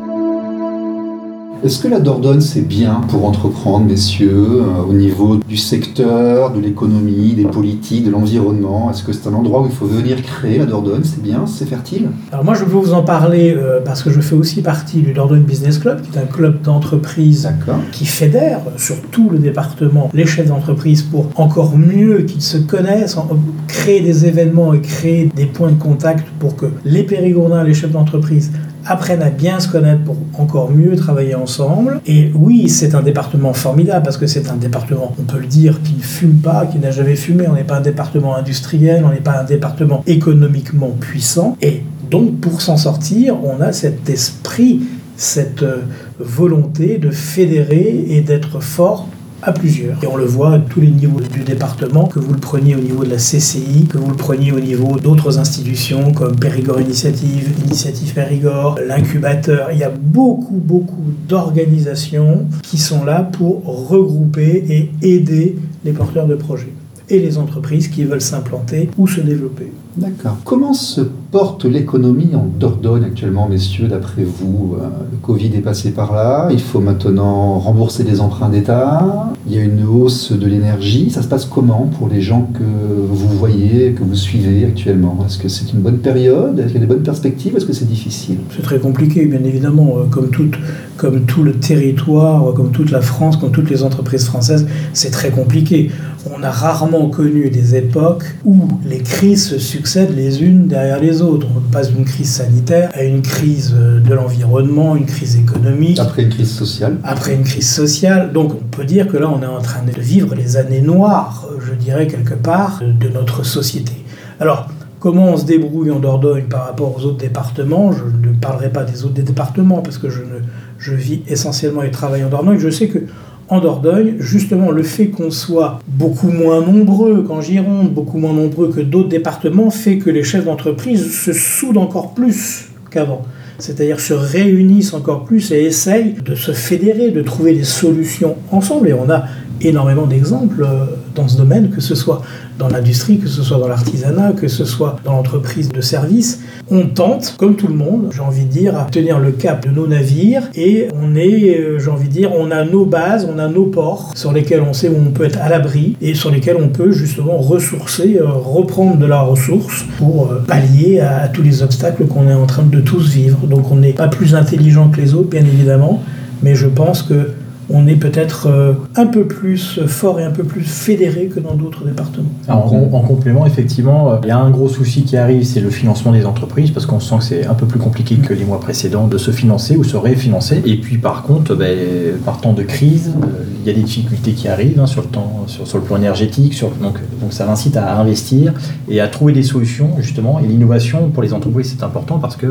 Est-ce 1.65 1.81
que 1.81 1.87
la 1.87 2.01
Dordogne, 2.01 2.41
c'est 2.41 2.67
bien 2.67 3.03
pour 3.09 3.25
entreprendre, 3.25 3.87
messieurs, 3.87 4.33
euh, 4.63 4.83
au 4.91 4.93
niveau 4.95 5.37
du 5.37 5.57
secteur, 5.57 6.51
de 6.53 6.59
l'économie, 6.61 7.35
des 7.35 7.45
politiques, 7.45 8.05
de 8.05 8.11
l'environnement? 8.11 8.91
Est-ce 8.91 9.05
que 9.05 9.13
c'est 9.13 9.29
un 9.29 9.35
endroit 9.35 9.63
où 9.63 9.67
il 9.67 9.73
faut 9.73 9.87
venir 9.87 10.21
créer 10.23 10.59
la 10.59 10.67
Dordogne? 10.67 11.03
C'est 11.05 11.23
bien? 11.23 11.45
C'est 11.47 11.67
fertile? 11.69 12.09
Alors 12.33 12.45
moi, 12.45 12.55
je 12.55 12.65
veux 12.65 12.73
vous 12.81 12.93
en 12.95 13.05
parler 13.05 13.55
euh, 13.57 13.79
parce 13.85 14.03
que 14.03 14.11
je 14.11 14.21
fais 14.21 14.35
aussi 14.35 14.61
partie 14.61 15.03
du 15.03 15.13
Dordogne 15.13 15.43
Business 15.43 15.79
Club, 15.79 16.03
qui 16.03 16.11
est 16.19 16.21
un 16.21 16.27
club 16.27 16.63
d'entreprise 16.63 17.43
D'accord. 17.45 17.81
qui 17.93 18.07
fédère 18.07 18.59
sur 18.77 19.01
tout 19.13 19.31
le 19.31 19.39
département 19.39 20.11
les 20.13 20.27
chefs 20.27 20.49
d'entreprise 20.49 21.03
pour 21.03 21.27
encore 21.37 21.79
mieux 21.79 22.23
qu'ils 22.23 22.43
se 22.43 22.59
connaissent, 22.59 23.17
en- 23.17 23.29
créer 23.69 24.01
des 24.01 24.27
événements 24.27 24.75
et 24.75 24.81
créer 24.81 25.31
des 25.37 25.47
points 25.47 25.71
de 25.71 25.79
contact 25.79 26.27
pour 26.41 26.57
que 26.57 26.67
les 26.85 27.05
périgourdins, 27.05 27.63
les 27.63 27.73
chefs 27.75 27.93
d'entreprise 27.93 28.51
apprennent 28.87 29.23
à 29.23 29.31
bien 29.31 29.61
se 29.61 29.69
connaître 29.69 30.03
pour 30.05 30.17
encore 30.39 30.71
mieux 30.71 30.97
travailler 30.97 31.35
ensemble. 31.35 32.01
Et 32.07 32.31
oui, 32.35 32.69
c'est 32.69 32.95
un 32.95 33.03
département 33.03 33.53
formidable 33.53 34.05
parce 34.05 34.17
que 34.17 34.27
c'est 34.27 34.49
un 34.49 34.57
département, 34.57 35.15
on 35.19 35.23
peut 35.23 35.39
le 35.39 35.47
dire, 35.47 35.81
qui 35.83 35.95
ne 35.95 36.03
fume 36.03 36.37
pas, 36.37 36.67
qui 36.67 36.79
n'a 36.79 36.91
jamais 36.91 37.17
fumé. 37.17 37.47
On 37.49 37.55
n'est 37.55 37.65
pas 37.65 37.77
un 37.77 37.83
département 37.83 38.37
industriel, 38.37 39.05
on 39.07 39.11
n'est 39.11 39.21
pas 39.21 39.41
un 39.41 39.45
département 39.45 40.03
économiquement 40.07 40.91
puissant. 41.01 41.57
Et 41.63 41.83
donc, 42.11 42.41
pour 42.41 42.61
s'en 42.61 42.77
sortir, 42.77 43.37
on 43.45 43.61
a 43.61 43.73
cet 43.73 44.11
esprit, 44.11 44.81
cette 45.17 45.63
euh, 45.63 45.83
volonté 46.19 46.99
de 46.99 47.11
fédérer 47.11 48.05
et 48.09 48.21
d'être 48.21 48.61
fort 48.61 49.09
à 49.43 49.53
plusieurs. 49.53 50.03
Et 50.03 50.07
on 50.07 50.17
le 50.17 50.25
voit 50.25 50.55
à 50.55 50.59
tous 50.59 50.81
les 50.81 50.91
niveaux 50.91 51.21
du 51.21 51.41
département, 51.41 52.07
que 52.07 52.19
vous 52.19 52.33
le 52.33 52.41
preniez 52.41 52.75
au 52.75 52.81
niveau 52.81 53.05
de 53.05 53.11
la 53.11 53.17
CCI, 53.17 53.87
que 53.89 53.99
vous 53.99 54.11
le 54.11 54.17
preniez 54.17 54.53
au 54.53 54.61
niveau 54.61 54.99
d'autres 54.99 55.39
institutions 55.39 56.13
comme 56.13 56.37
Périgord 56.37 56.81
Initiative, 56.81 57.51
Initiative 57.67 58.15
Périgord, 58.15 58.79
l'incubateur. 58.87 59.71
Il 59.73 59.79
y 59.79 59.85
a 59.85 59.91
beaucoup, 59.91 60.61
beaucoup 60.63 61.05
d'organisations 61.29 62.47
qui 62.63 62.79
sont 62.79 63.05
là 63.05 63.23
pour 63.23 63.89
regrouper 63.89 64.65
et 64.69 65.15
aider 65.15 65.57
les 65.85 65.93
porteurs 65.93 66.27
de 66.27 66.35
projets 66.35 66.73
et 67.13 67.21
les 67.21 67.39
entreprises 67.39 67.87
qui 67.89 68.03
veulent 68.05 68.21
s'implanter 68.21 68.91
ou 68.99 69.07
se 69.07 69.21
développer. 69.21 69.71
D'accord. 69.97 70.39
Comment 70.45 70.73
se 70.73 71.03
porte 71.31 71.67
l'économie 71.67 72.31
en 72.35 72.47
Dordogne 72.59 73.05
actuellement, 73.05 73.47
messieurs, 73.47 73.89
d'après 73.89 74.25
vous? 74.25 74.77
Euh, 74.81 74.87
Le 75.13 75.19
Covid 75.19 75.51
est 75.55 75.61
passé 75.61 75.91
par 75.91 76.15
là, 76.15 76.49
il 76.51 76.61
faut 76.61 76.81
maintenant 76.81 77.59
rembourser 77.59 78.03
des 78.03 78.21
emprunts 78.21 78.49
d'État, 78.49 79.31
il 79.47 79.55
y 79.55 79.59
a 79.59 79.63
une 79.63 79.85
hausse 79.85 80.33
de 80.33 80.47
l'énergie. 80.47 81.11
Ça 81.11 81.21
se 81.21 81.29
passe 81.29 81.45
comment 81.45 81.91
pour 81.99 82.09
les 82.09 82.23
gens 82.23 82.49
que 82.55 82.65
vous 83.11 83.29
voyez, 83.37 83.93
que 83.93 84.03
vous 84.03 84.15
suivez 84.15 84.65
actuellement? 84.65 85.19
Est-ce 85.27 85.39
que 85.39 85.49
c'est 85.49 85.73
une 85.75 85.81
bonne 85.81 85.99
période? 85.99 86.59
Est-ce 86.59 86.69
qu'il 86.69 86.81
y 86.81 86.83
a 86.85 86.87
des 86.87 86.93
bonnes 86.95 87.03
perspectives? 87.03 87.55
Est-ce 87.55 87.67
que 87.67 87.75
c'est 87.75 87.89
difficile? 87.97 88.39
C'est 88.57 88.63
très 88.63 88.79
compliqué, 88.79 89.27
bien 89.27 89.45
évidemment, 89.45 89.99
euh, 89.99 90.05
comme, 90.11 90.31
toute, 90.31 90.57
comme 90.97 91.27
tout 91.27 91.43
le 91.43 91.53
territoire, 91.53 92.55
comme 92.55 92.71
toute 92.71 92.91
la 92.91 93.03
France, 93.03 93.37
comme 93.37 93.53
toutes 93.53 93.69
les 93.69 93.83
entreprises 93.83 94.25
françaises, 94.25 94.67
c'est 94.95 95.11
très 95.11 95.31
compliqué. 95.31 95.91
On 96.31 96.43
a 96.45 96.51
rarement 96.51 97.09
connu 97.09 97.51
des 97.51 97.75
époques 97.75 98.25
où 98.45 98.69
les 98.85 99.01
crises 99.01 99.49
se 99.49 99.59
succèdent 99.59 100.15
les 100.15 100.43
unes 100.43 100.69
derrière 100.69 101.01
les 101.01 101.21
autres. 101.21 101.49
On 101.57 101.61
passe 101.73 101.93
d'une 101.93 102.05
crise 102.05 102.31
sanitaire 102.31 102.91
à 102.95 103.03
une 103.03 103.23
crise 103.23 103.75
de 103.75 104.15
l'environnement, 104.15 104.95
une 104.95 105.07
crise 105.07 105.37
économique, 105.37 105.99
Après 105.99 106.23
une 106.23 106.29
crise 106.29 106.51
sociale 106.51 106.99
après 107.03 107.35
une 107.35 107.43
crise 107.43 107.69
sociale. 107.69 108.33
Donc 108.33 108.53
on 108.55 108.65
peut 108.77 108.85
dire 108.85 109.09
que 109.09 109.17
là, 109.17 109.29
on 109.29 109.43
est 109.43 109.47
en 109.47 109.61
train 109.61 109.83
de 109.83 110.01
vivre 110.01 110.35
les 110.35 110.57
années 110.57 110.81
noires, 110.81 111.47
je 111.61 111.75
dirais 111.75 112.07
quelque 112.07 112.35
part, 112.35 112.81
de 112.83 113.09
notre 113.09 113.45
société. 113.45 113.93
Alors, 114.39 114.69
comment 115.01 115.31
on 115.31 115.37
se 115.37 115.45
débrouille 115.45 115.91
en 115.91 115.99
Dordogne 115.99 116.45
par 116.45 116.67
rapport 116.67 116.97
aux 116.97 117.05
autres 117.05 117.19
départements? 117.19 117.91
Je 117.93 118.05
ne 118.05 118.35
parlerai 118.35 118.71
pas 118.71 118.85
des 118.85 119.05
autres 119.05 119.21
départements 119.21 119.83
parce 119.83 119.99
que 119.99 120.09
je, 120.09 120.21
ne, 120.21 120.39
je 120.79 120.95
vis 120.95 121.23
essentiellement 121.27 121.83
et 121.83 121.91
travaille 121.91 122.23
en 122.23 122.29
Dordogne. 122.29 122.59
Je 122.59 122.71
sais 122.71 122.87
que 122.87 123.01
en 123.49 123.61
Dordogne, 123.61 124.15
justement, 124.19 124.71
le 124.71 124.83
fait 124.83 125.09
qu'on 125.09 125.31
soit 125.31 125.81
beaucoup 125.87 126.31
moins 126.31 126.61
nombreux 126.61 127.23
qu'en 127.23 127.41
Gironde, 127.41 127.93
beaucoup 127.93 128.19
moins 128.19 128.33
nombreux 128.33 128.71
que 128.71 128.81
d'autres 128.81 129.09
départements, 129.09 129.71
fait 129.71 129.99
que 129.99 130.11
les 130.11 130.23
chefs 130.23 130.45
d'entreprise 130.45 131.13
se 131.25 131.33
soudent 131.33 131.83
encore 131.83 132.15
plus 132.15 132.69
qu'avant 132.91 133.23
c'est-à-dire 133.63 134.01
se 134.01 134.13
réunissent 134.13 134.93
encore 134.93 135.25
plus 135.25 135.53
et 135.53 135.63
essayent 135.65 136.15
de 136.25 136.35
se 136.35 136.53
fédérer, 136.53 137.11
de 137.11 137.23
trouver 137.23 137.55
des 137.55 137.65
solutions 137.65 138.37
ensemble. 138.51 138.89
Et 138.89 138.93
on 138.93 139.09
a 139.09 139.25
énormément 139.61 140.07
d'exemples 140.07 140.65
euh, 140.65 140.87
dans 141.15 141.29
ce 141.29 141.37
domaine, 141.37 141.71
que 141.71 141.81
ce 141.81 141.95
soit 141.95 142.23
dans 142.59 142.69
l'industrie, 142.69 143.19
que 143.19 143.29
ce 143.29 143.43
soit 143.43 143.59
dans 143.59 143.69
l'artisanat, 143.69 144.33
que 144.33 144.49
ce 144.49 144.65
soit 144.65 144.97
dans 145.05 145.13
l'entreprise 145.13 145.69
de 145.69 145.81
service. 145.81 146.41
On 146.71 146.87
tente, 146.87 147.35
comme 147.39 147.57
tout 147.57 147.69
le 147.69 147.75
monde, 147.75 148.11
j'ai 148.15 148.21
envie 148.21 148.45
de 148.45 148.51
dire, 148.51 148.79
à 148.79 148.85
tenir 148.85 149.19
le 149.19 149.33
cap 149.33 149.67
de 149.67 149.73
nos 149.73 149.87
navires 149.87 150.49
et 150.55 150.89
on 150.95 151.15
est, 151.15 151.59
euh, 151.59 151.79
j'ai 151.79 151.91
envie 151.91 152.09
de 152.09 152.13
dire, 152.13 152.33
on 152.37 152.51
a 152.51 152.65
nos 152.65 152.85
bases, 152.85 153.29
on 153.33 153.39
a 153.39 153.49
nos 153.49 153.67
ports 153.67 154.13
sur 154.15 154.33
lesquels 154.33 154.63
on 154.63 154.73
sait 154.73 154.89
où 154.89 154.97
on 154.97 155.11
peut 155.11 155.25
être 155.25 155.41
à 155.41 155.49
l'abri 155.49 155.97
et 156.01 156.15
sur 156.15 156.31
lesquels 156.31 156.57
on 156.57 156.69
peut 156.69 156.93
justement 156.93 157.39
ressourcer, 157.39 158.19
euh, 158.19 158.27
reprendre 158.27 158.97
de 158.97 159.07
la 159.07 159.21
ressource 159.21 159.85
pour 159.99 160.31
euh, 160.31 160.43
pallier 160.47 161.01
à, 161.01 161.23
à 161.23 161.29
tous 161.29 161.43
les 161.43 161.63
obstacles 161.63 162.07
qu'on 162.07 162.29
est 162.29 162.35
en 162.35 162.47
train 162.47 162.63
de 162.63 162.81
tous 162.81 163.09
vivre. 163.09 163.39
Donc 163.47 163.71
on 163.71 163.77
n'est 163.77 163.93
pas 163.93 164.09
plus 164.09 164.35
intelligent 164.35 164.89
que 164.89 165.01
les 165.01 165.15
autres, 165.15 165.29
bien 165.29 165.45
évidemment, 165.45 166.03
mais 166.43 166.55
je 166.55 166.67
pense 166.67 167.03
que 167.03 167.31
on 167.73 167.87
est 167.87 167.97
peut-être 167.97 168.47
euh, 168.47 168.75
un 168.97 169.07
peu 169.07 169.25
plus 169.25 169.81
fort 169.87 170.21
et 170.21 170.25
un 170.25 170.31
peu 170.31 170.45
plus 170.45 170.63
fédéré 170.63 171.27
que 171.27 171.41
dans 171.41 171.55
d'autres 171.55 171.85
départements. 171.85 172.31
En, 172.49 172.55
en 172.55 173.01
complément, 173.01 173.47
effectivement, 173.47 174.13
euh, 174.13 174.17
il 174.23 174.29
y 174.29 174.31
a 174.31 174.39
un 174.39 174.51
gros 174.51 174.69
souci 174.69 175.03
qui 175.05 175.17
arrive, 175.17 175.45
c'est 175.45 175.61
le 175.61 175.71
financement 175.71 176.13
des 176.13 176.27
entreprises, 176.27 176.71
parce 176.71 176.87
qu'on 176.87 177.01
sent 177.01 177.17
que 177.19 177.25
c'est 177.25 177.47
un 177.47 177.55
peu 177.55 177.67
plus 177.67 177.79
compliqué 177.79 178.17
que 178.17 178.35
les 178.35 178.45
mois 178.45 178.61
précédents 178.61 179.07
de 179.07 179.19
se 179.19 179.31
financer 179.31 179.77
ou 179.77 179.85
se 179.85 179.97
réfinancer. 179.97 180.63
Et 180.67 180.77
puis, 180.77 180.99
par 180.99 181.23
contre, 181.23 181.55
ben, 181.55 181.79
par 182.25 182.41
temps 182.41 182.53
de 182.53 182.63
crise, 182.63 183.13
euh, 183.23 183.45
il 183.63 183.69
y 183.69 183.71
a 183.71 183.75
des 183.75 183.85
difficultés 183.85 184.33
qui 184.33 184.49
arrivent 184.49 184.81
hein, 184.81 184.87
sur, 184.87 185.03
le 185.03 185.09
temps, 185.09 185.45
sur, 185.47 185.79
le 185.79 185.85
plan 185.85 185.97
énergétique, 185.97 186.61
donc, 186.83 186.99
ça 187.31 187.51
incite 187.51 187.77
à 187.77 187.99
investir 187.99 188.53
et 188.89 189.01
à 189.01 189.09
trouver 189.09 189.33
des 189.33 189.43
solutions, 189.43 189.91
justement. 190.01 190.41
Et 190.41 190.47
l'innovation 190.47 191.09
pour 191.09 191.23
les 191.23 191.33
entreprises, 191.33 191.75
c'est 191.77 191.85
important 191.85 192.19
parce 192.19 192.37
qu'il 192.37 192.49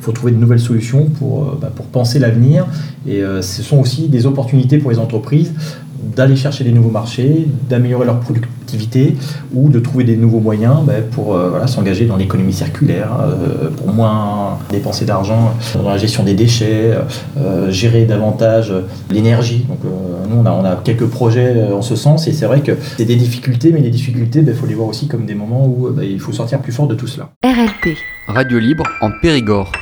faut 0.00 0.12
trouver 0.12 0.32
de 0.32 0.36
nouvelles 0.36 0.60
solutions 0.60 1.04
pour, 1.18 1.56
bah, 1.60 1.70
pour 1.74 1.86
penser 1.86 2.18
l'avenir. 2.18 2.66
Et 3.06 3.22
ce 3.40 3.62
sont 3.62 3.78
aussi 3.78 4.08
des 4.08 4.26
opportunités 4.26 4.57
pour 4.80 4.90
les 4.90 4.98
entreprises 4.98 5.52
d'aller 6.16 6.36
chercher 6.36 6.64
des 6.64 6.72
nouveaux 6.72 6.90
marchés, 6.90 7.46
d'améliorer 7.68 8.06
leur 8.06 8.20
productivité 8.20 9.16
ou 9.52 9.68
de 9.68 9.78
trouver 9.78 10.04
des 10.04 10.16
nouveaux 10.16 10.40
moyens 10.40 10.78
ben, 10.84 11.02
pour 11.02 11.34
euh, 11.34 11.50
voilà, 11.50 11.66
s'engager 11.66 12.06
dans 12.06 12.16
l'économie 12.16 12.52
circulaire, 12.52 13.10
euh, 13.20 13.70
pour 13.70 13.92
moins 13.92 14.58
dépenser 14.70 15.04
d'argent 15.04 15.54
dans 15.74 15.88
la 15.88 15.98
gestion 15.98 16.22
des 16.22 16.34
déchets, 16.34 16.96
euh, 17.36 17.70
gérer 17.70 18.04
davantage 18.04 18.72
l'énergie. 19.10 19.64
Donc 19.68 19.78
euh, 19.84 19.88
nous, 20.28 20.36
on 20.36 20.46
a, 20.46 20.50
on 20.52 20.64
a 20.64 20.76
quelques 20.76 21.06
projets 21.06 21.72
en 21.72 21.82
ce 21.82 21.96
sens 21.96 22.28
et 22.28 22.32
c'est 22.32 22.46
vrai 22.46 22.60
que 22.60 22.72
c'est 22.96 23.04
des 23.04 23.16
difficultés, 23.16 23.72
mais 23.72 23.80
les 23.80 23.90
difficultés, 23.90 24.40
il 24.40 24.44
ben, 24.44 24.54
faut 24.54 24.66
les 24.66 24.74
voir 24.74 24.88
aussi 24.88 25.08
comme 25.08 25.26
des 25.26 25.34
moments 25.34 25.66
où 25.66 25.88
ben, 25.90 26.04
il 26.04 26.20
faut 26.20 26.32
sortir 26.32 26.60
plus 26.60 26.72
fort 26.72 26.86
de 26.86 26.94
tout 26.94 27.06
cela. 27.06 27.30
RLP. 27.44 27.96
Radio 28.28 28.58
libre 28.58 28.84
en 29.00 29.10
Périgord. 29.22 29.72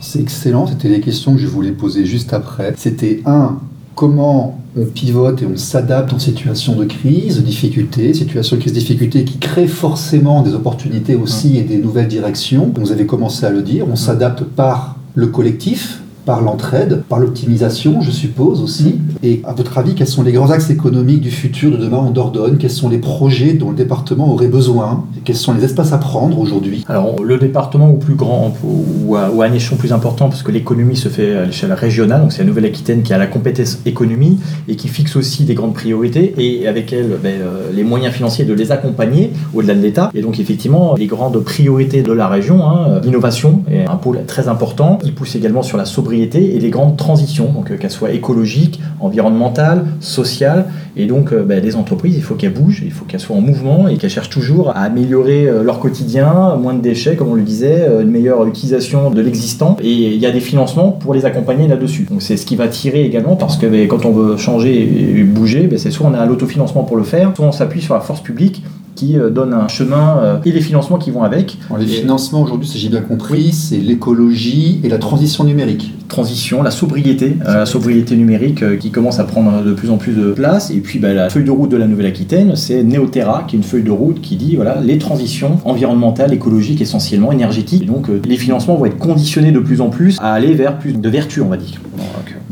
C'est 0.00 0.20
excellent, 0.20 0.66
c'était 0.66 0.88
les 0.88 1.00
questions 1.00 1.34
que 1.34 1.40
je 1.40 1.46
voulais 1.46 1.72
poser 1.72 2.06
juste 2.06 2.32
après. 2.32 2.72
C'était 2.76 3.20
un, 3.26 3.58
comment 3.94 4.58
on 4.76 4.84
pivote 4.86 5.42
et 5.42 5.46
on 5.46 5.56
s'adapte 5.56 6.12
en 6.12 6.18
situation 6.18 6.74
de 6.76 6.84
crise, 6.84 7.36
de 7.36 7.42
difficulté, 7.42 8.14
situation 8.14 8.56
de 8.56 8.60
crise, 8.60 8.72
difficulté 8.72 9.24
qui 9.24 9.38
crée 9.38 9.66
forcément 9.66 10.42
des 10.42 10.54
opportunités 10.54 11.14
aussi 11.14 11.58
et 11.58 11.62
des 11.62 11.76
nouvelles 11.76 12.08
directions. 12.08 12.72
Vous 12.74 12.92
avez 12.92 13.06
commencé 13.06 13.44
à 13.44 13.50
le 13.50 13.62
dire, 13.62 13.86
on 13.90 13.96
s'adapte 13.96 14.44
par 14.44 14.96
le 15.14 15.26
collectif, 15.26 16.01
par 16.24 16.40
l'entraide, 16.40 17.02
par 17.08 17.18
l'optimisation, 17.18 18.00
je 18.00 18.10
suppose 18.10 18.62
aussi. 18.62 18.98
Et 19.22 19.40
à 19.44 19.52
votre 19.52 19.78
avis, 19.78 19.94
quels 19.94 20.06
sont 20.06 20.22
les 20.22 20.32
grands 20.32 20.50
axes 20.50 20.70
économiques 20.70 21.20
du 21.20 21.30
futur 21.30 21.70
de 21.70 21.76
demain 21.76 21.98
en 21.98 22.10
Dordogne? 22.10 22.56
Quels 22.58 22.70
sont 22.70 22.88
les 22.88 22.98
projets 22.98 23.54
dont 23.54 23.70
le 23.70 23.76
département 23.76 24.32
aurait 24.32 24.48
besoin? 24.48 25.04
Quels 25.24 25.36
sont 25.36 25.54
les 25.54 25.64
espaces 25.64 25.92
à 25.92 25.98
prendre 25.98 26.38
aujourd'hui? 26.38 26.84
Alors, 26.88 27.22
le 27.22 27.38
département 27.38 27.90
au 27.90 27.96
plus 27.96 28.14
grand, 28.14 28.54
ou 28.64 29.16
à, 29.16 29.30
ou 29.30 29.42
un 29.42 29.52
échelon 29.52 29.76
plus 29.76 29.92
important, 29.92 30.28
parce 30.28 30.42
que 30.42 30.52
l'économie 30.52 30.96
se 30.96 31.08
fait 31.08 31.36
à 31.36 31.46
l'échelle 31.46 31.72
régionale, 31.72 32.22
donc 32.22 32.32
c'est 32.32 32.42
la 32.42 32.48
Nouvelle-Aquitaine 32.48 33.02
qui 33.02 33.12
a 33.12 33.18
la 33.18 33.26
compétence 33.26 33.80
économie 33.84 34.38
et 34.68 34.76
qui 34.76 34.88
fixe 34.88 35.16
aussi 35.16 35.44
des 35.44 35.54
grandes 35.54 35.74
priorités, 35.74 36.34
et 36.38 36.68
avec 36.68 36.92
elle 36.92 37.18
ben, 37.22 37.40
euh, 37.40 37.70
les 37.74 37.82
moyens 37.82 38.14
financiers 38.14 38.44
de 38.44 38.54
les 38.54 38.70
accompagner 38.70 39.32
au-delà 39.54 39.74
de 39.74 39.80
l'État. 39.80 40.10
Et 40.14 40.22
donc, 40.22 40.38
effectivement, 40.38 40.94
les 40.96 41.06
grandes 41.06 41.38
priorités 41.40 42.02
de 42.02 42.12
la 42.12 42.28
région, 42.28 42.64
hein, 42.68 43.00
l'innovation 43.02 43.62
est 43.70 43.86
un 43.86 43.96
pôle 43.96 44.20
très 44.26 44.48
important. 44.48 44.98
Il 45.04 45.14
pousse 45.14 45.34
également 45.34 45.62
sur 45.62 45.78
la 45.78 45.84
sobriété 45.84 46.11
et 46.20 46.58
les 46.58 46.70
grandes 46.70 46.96
transitions, 46.96 47.50
donc 47.52 47.70
euh, 47.70 47.76
qu'elles 47.76 47.90
soient 47.90 48.10
écologiques, 48.10 48.80
environnementales, 49.00 49.84
sociales. 50.00 50.66
Et 50.96 51.06
donc, 51.06 51.32
euh, 51.32 51.42
ben, 51.42 51.62
les 51.62 51.76
entreprises, 51.76 52.14
il 52.16 52.22
faut 52.22 52.34
qu'elles 52.34 52.52
bougent, 52.52 52.82
il 52.84 52.92
faut 52.92 53.04
qu'elles 53.04 53.20
soient 53.20 53.36
en 53.36 53.40
mouvement 53.40 53.88
et 53.88 53.96
qu'elles 53.96 54.10
cherchent 54.10 54.30
toujours 54.30 54.70
à 54.70 54.80
améliorer 54.80 55.46
euh, 55.46 55.62
leur 55.62 55.80
quotidien, 55.80 56.56
moins 56.56 56.74
de 56.74 56.80
déchets, 56.80 57.16
comme 57.16 57.28
on 57.28 57.34
le 57.34 57.42
disait, 57.42 57.86
une 58.00 58.10
meilleure 58.10 58.46
utilisation 58.46 59.10
de 59.10 59.20
l'existant. 59.20 59.76
Et 59.82 59.92
il 59.92 60.18
y 60.18 60.26
a 60.26 60.30
des 60.30 60.40
financements 60.40 60.90
pour 60.90 61.14
les 61.14 61.24
accompagner 61.24 61.68
là-dessus. 61.68 62.06
Donc, 62.10 62.22
c'est 62.22 62.36
ce 62.36 62.46
qui 62.46 62.56
va 62.56 62.68
tirer 62.68 63.04
également 63.04 63.36
parce 63.36 63.56
que 63.56 63.66
ben, 63.66 63.88
quand 63.88 64.04
on 64.04 64.12
veut 64.12 64.36
changer 64.36 64.82
et 64.82 65.22
bouger, 65.24 65.66
ben, 65.66 65.78
c'est 65.78 65.90
soit 65.90 66.06
on 66.06 66.14
a 66.14 66.24
l'autofinancement 66.26 66.84
pour 66.84 66.96
le 66.96 67.04
faire, 67.04 67.32
soit 67.34 67.46
on 67.46 67.52
s'appuie 67.52 67.82
sur 67.82 67.94
la 67.94 68.00
force 68.00 68.22
publique 68.22 68.62
qui 68.94 69.18
euh, 69.18 69.30
donne 69.30 69.52
un 69.54 69.68
chemin 69.68 70.18
euh, 70.18 70.36
et 70.44 70.52
les 70.52 70.60
financements 70.60 70.98
qui 70.98 71.10
vont 71.10 71.22
avec. 71.22 71.58
Alors, 71.66 71.78
les 71.78 71.86
financements 71.86 72.42
aujourd'hui, 72.42 72.68
si 72.68 72.78
j'ai 72.78 72.88
bien 72.88 73.00
compris, 73.00 73.52
c'est 73.52 73.78
l'écologie 73.78 74.80
et 74.84 74.88
la 74.88 74.98
transition 74.98 75.44
numérique. 75.44 75.92
transition, 76.08 76.62
la 76.62 76.70
sobriété, 76.70 77.36
euh, 77.46 77.58
la 77.58 77.66
sobriété 77.66 78.16
numérique 78.16 78.78
qui 78.78 78.90
commence 78.90 79.18
à 79.18 79.24
prendre 79.24 79.62
de 79.62 79.72
plus 79.72 79.90
en 79.90 79.96
plus 79.96 80.12
de 80.12 80.32
place. 80.32 80.70
Et 80.70 80.80
puis 80.80 80.98
bah, 80.98 81.12
la 81.12 81.30
feuille 81.30 81.44
de 81.44 81.50
route 81.50 81.70
de 81.70 81.76
la 81.76 81.86
Nouvelle-Aquitaine, 81.86 82.54
c'est 82.56 82.82
Neoterra, 82.82 83.44
qui 83.46 83.56
est 83.56 83.58
une 83.58 83.64
feuille 83.64 83.82
de 83.82 83.90
route 83.90 84.20
qui 84.20 84.36
dit 84.36 84.56
voilà 84.56 84.80
les 84.80 84.98
transitions 84.98 85.58
environnementales, 85.64 86.32
écologiques, 86.32 86.80
essentiellement 86.80 87.32
énergétiques. 87.32 87.82
Et 87.82 87.86
donc 87.86 88.08
les 88.26 88.36
financements 88.36 88.76
vont 88.76 88.86
être 88.86 88.98
conditionnés 88.98 89.52
de 89.52 89.60
plus 89.60 89.80
en 89.80 89.88
plus 89.88 90.18
à 90.20 90.32
aller 90.32 90.54
vers 90.54 90.78
plus 90.78 90.92
de 90.92 91.08
vertu, 91.08 91.40
on 91.40 91.48
va 91.48 91.56
dire. 91.56 91.80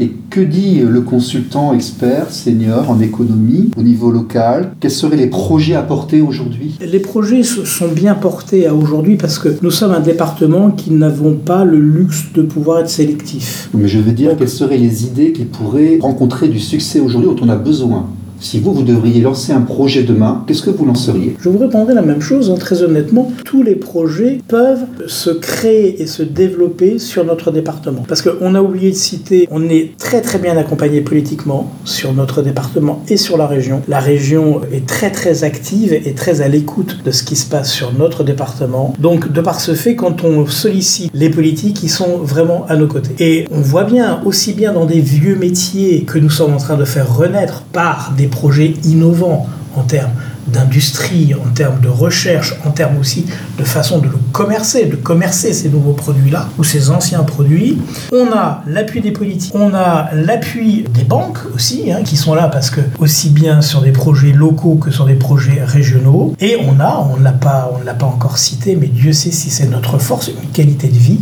Et 0.03 0.13
que 0.31 0.41
dit 0.41 0.81
le 0.81 1.03
consultant 1.03 1.75
expert 1.75 2.31
senior 2.31 2.89
en 2.89 3.01
économie 3.01 3.71
au 3.77 3.83
niveau 3.83 4.11
local? 4.11 4.73
Quels 4.81 4.91
seraient 4.91 5.19
les 5.19 5.27
projets 5.27 5.75
à 5.75 5.83
porter 5.83 6.23
aujourd'hui? 6.23 6.79
Les 6.81 7.01
projets 7.01 7.43
sont 7.43 7.89
bien 7.89 8.15
portés 8.15 8.67
à 8.67 8.75
aujourd'hui 8.75 9.17
parce 9.17 9.39
que 9.39 9.51
nous 9.61 9.71
sommes 9.71 9.93
un 9.93 10.01
département 10.01 10.71
qui 10.71 10.91
n'avons 10.91 11.35
pas 11.35 11.67
le 11.67 11.79
luxe 11.79 12.33
de 12.35 12.41
pouvoir 12.41 12.79
être 12.79 12.89
sélectif. 12.89 13.69
Mais 13.75 13.89
je 13.89 13.99
veux 13.99 14.13
dire, 14.13 14.39
quelles 14.39 14.49
seraient 14.49 14.79
les 14.79 15.05
idées 15.05 15.33
qui 15.33 15.45
pourraient 15.45 15.99
rencontrer 16.01 16.49
du 16.49 16.61
succès 16.61 17.01
aujourd'hui 17.01 17.29
dont 17.29 17.45
on 17.45 17.51
a 17.51 17.57
besoin? 17.57 18.09
Si 18.41 18.59
vous, 18.59 18.73
vous 18.73 18.83
devriez 18.83 19.21
lancer 19.21 19.53
un 19.53 19.61
projet 19.61 20.03
demain, 20.03 20.45
qu'est-ce 20.47 20.63
que 20.63 20.71
vous 20.71 20.87
lanceriez? 20.87 21.37
Je 21.41 21.51
vous 21.51 21.59
répondrai 21.59 21.93
la 21.93 22.01
même 22.01 22.23
chose, 22.23 22.51
hein, 22.51 22.55
très 22.59 22.83
honnêtement. 22.83 23.31
Tous 23.45 23.63
les 23.63 23.75
projets 23.75 24.41
peuvent 24.49 24.87
se 25.07 25.29
créer 25.29 26.01
et 26.01 26.07
se 26.07 26.23
développer 26.23 26.99
sur 26.99 27.27
notre 27.27 27.51
département. 27.51 28.03
Parce 28.09 28.23
qu'on 28.23 28.55
a 28.55 28.63
oublié 28.63 28.93
de 28.93 28.97
citer, 28.97 29.47
on 29.51 29.69
est 29.69 29.93
très 29.99 30.23
très 30.23 30.39
bien 30.39 30.57
accompagné 30.57 31.03
politiquement 31.03 31.71
sur 31.85 32.15
notre 32.15 32.41
département 32.41 33.03
et 33.09 33.19
sur 33.19 33.37
la 33.37 33.47
région. 33.47 33.83
La 33.89 34.01
région 34.01 34.63
est 34.73 34.87
très 34.87 35.11
très 35.11 35.45
active 35.45 35.93
et 35.93 36.15
très 36.15 36.41
à 36.41 36.49
l'écoute 36.49 37.05
de 37.05 37.11
ce 37.11 37.25
qui 37.25 37.37
se 37.37 37.47
passe 37.47 37.71
sur 37.71 37.93
notre 37.93 38.25
département. 38.25 38.95
Donc 38.99 39.31
de 39.31 39.41
par 39.43 39.61
ce 39.61 39.75
fait, 39.75 39.97
quand 39.97 40.25
on 40.25 40.47
sollicite 40.47 41.11
les 41.13 41.29
politiques, 41.29 41.83
ils 41.83 41.91
sont 41.91 42.17
vraiment 42.17 42.65
à 42.71 42.77
nos 42.77 42.87
côtés. 42.87 43.13
Et 43.19 43.45
on 43.51 43.61
voit 43.61 43.85
bien, 43.85 44.23
aussi 44.25 44.55
bien 44.55 44.73
dans 44.73 44.87
des 44.87 45.01
vieux 45.01 45.37
métiers 45.37 46.05
que 46.05 46.19
nous 46.19 46.31
sommes 46.31 46.55
en 46.55 46.59
train 46.59 46.79
de 46.79 46.87
faire 46.87 47.15
renaître 47.15 47.65
par 47.73 48.15
des 48.17 48.30
projets 48.31 48.75
innovants 48.85 49.47
en 49.77 49.83
termes 49.83 50.13
d'industrie, 50.47 51.35
en 51.35 51.49
termes 51.51 51.81
de 51.81 51.89
recherche, 51.89 52.55
en 52.67 52.71
termes 52.71 52.99
aussi 52.99 53.27
de 53.59 53.65
façon 53.65 53.99
de 53.99 54.07
le 54.07 54.19
commercer, 54.33 54.87
de 54.87 54.97
commercer 54.97 55.53
ces 55.53 55.69
nouveaux 55.69 55.93
produits-là 55.93 56.49
ou 56.59 56.65
ces 56.65 56.91
anciens 56.91 57.23
produits. 57.23 57.79
On 58.13 58.33
a 58.33 58.63
l'appui 58.67 59.01
des 59.01 59.13
politiques, 59.13 59.53
on 59.55 59.75
a 59.75 60.11
l'appui 60.13 60.85
des 60.93 61.05
banques 61.05 61.39
aussi, 61.55 61.93
hein, 61.93 62.03
qui 62.05 62.17
sont 62.17 62.35
là 62.35 62.49
parce 62.49 62.71
que 62.71 62.81
aussi 62.99 63.31
bien 63.31 63.63
sur 63.63 63.81
des 63.81 63.93
projets 63.93 64.33
locaux 64.33 64.75
que 64.75 64.91
sur 64.91 65.07
des 65.07 65.15
projets 65.15 65.63
régionaux. 65.63 66.35
Et 66.41 66.57
on 66.67 66.81
a, 66.81 67.07
on 67.13 67.19
ne 67.19 67.25
l'a 67.25 67.33
pas, 67.33 67.71
on 67.75 67.79
ne 67.79 67.85
l'a 67.85 67.95
pas 67.95 68.07
encore 68.07 68.39
cité, 68.39 68.77
mais 68.77 68.89
Dieu 68.89 69.13
sait 69.13 69.31
si 69.31 69.51
c'est 69.51 69.69
notre 69.69 69.99
force, 69.99 70.29
une 70.29 70.51
qualité 70.51 70.89
de 70.89 70.99
vie 70.99 71.21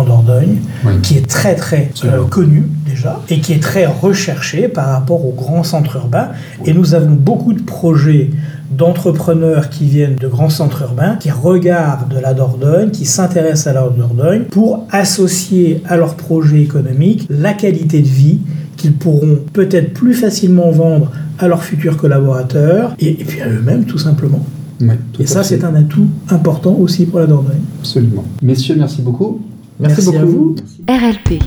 en 0.00 0.04
Dordogne, 0.04 0.56
Oui. 0.84 0.92
qui 1.02 1.16
est 1.18 1.26
très 1.28 1.54
très 1.54 1.90
euh, 2.04 2.24
connu 2.24 2.64
déjà 2.86 3.20
et 3.28 3.40
qui 3.40 3.52
est 3.52 3.62
très 3.62 3.86
recherché 3.86 4.68
par 4.68 4.88
rapport 4.88 5.24
aux 5.24 5.32
grands 5.32 5.62
centres 5.64 5.96
urbains. 5.96 6.28
Et 6.64 6.72
nous 6.72 6.94
avons 6.94 7.12
beaucoup 7.14 7.52
de 7.52 7.62
projets 7.62 8.30
d'entrepreneurs 8.70 9.68
qui 9.70 9.84
viennent 9.86 10.16
de 10.16 10.28
grands 10.28 10.50
centres 10.50 10.82
urbains, 10.82 11.16
qui 11.16 11.30
regardent 11.30 12.18
la 12.20 12.34
Dordogne, 12.34 12.90
qui 12.90 13.04
s'intéressent 13.04 13.68
à 13.68 13.72
la 13.72 13.88
Dordogne 13.88 14.42
pour 14.50 14.86
associer 14.90 15.82
à 15.88 15.96
leur 15.96 16.14
projet 16.14 16.60
économique 16.62 17.26
la 17.30 17.52
qualité 17.52 18.00
de 18.02 18.06
vie 18.08 18.38
qu'ils 18.76 18.92
pourront 18.92 19.38
peut-être 19.52 19.94
plus 19.94 20.14
facilement 20.14 20.70
vendre 20.70 21.10
à 21.38 21.48
leurs 21.48 21.62
futurs 21.62 21.96
collaborateurs 21.96 22.94
et, 22.98 23.08
et 23.20 23.24
puis 23.24 23.40
à 23.40 23.48
eux-mêmes 23.48 23.84
tout 23.84 23.98
simplement. 23.98 24.44
Oui, 24.80 24.88
tout 25.12 25.22
Et 25.22 25.26
ça, 25.26 25.42
c'est 25.42 25.64
un 25.64 25.74
atout 25.74 26.06
important 26.28 26.74
aussi 26.74 27.06
pour 27.06 27.20
la 27.20 27.26
Dordogne. 27.26 27.60
Absolument. 27.80 28.24
Messieurs, 28.42 28.74
merci 28.78 29.00
beaucoup. 29.00 29.40
Merci, 29.78 30.04
beaucoup. 30.06 30.26
vous. 30.26 30.56
RLP. 30.88 31.42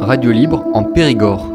Radio 0.00 0.32
libre 0.32 0.64
en 0.72 0.84
Périgord. 0.84 1.51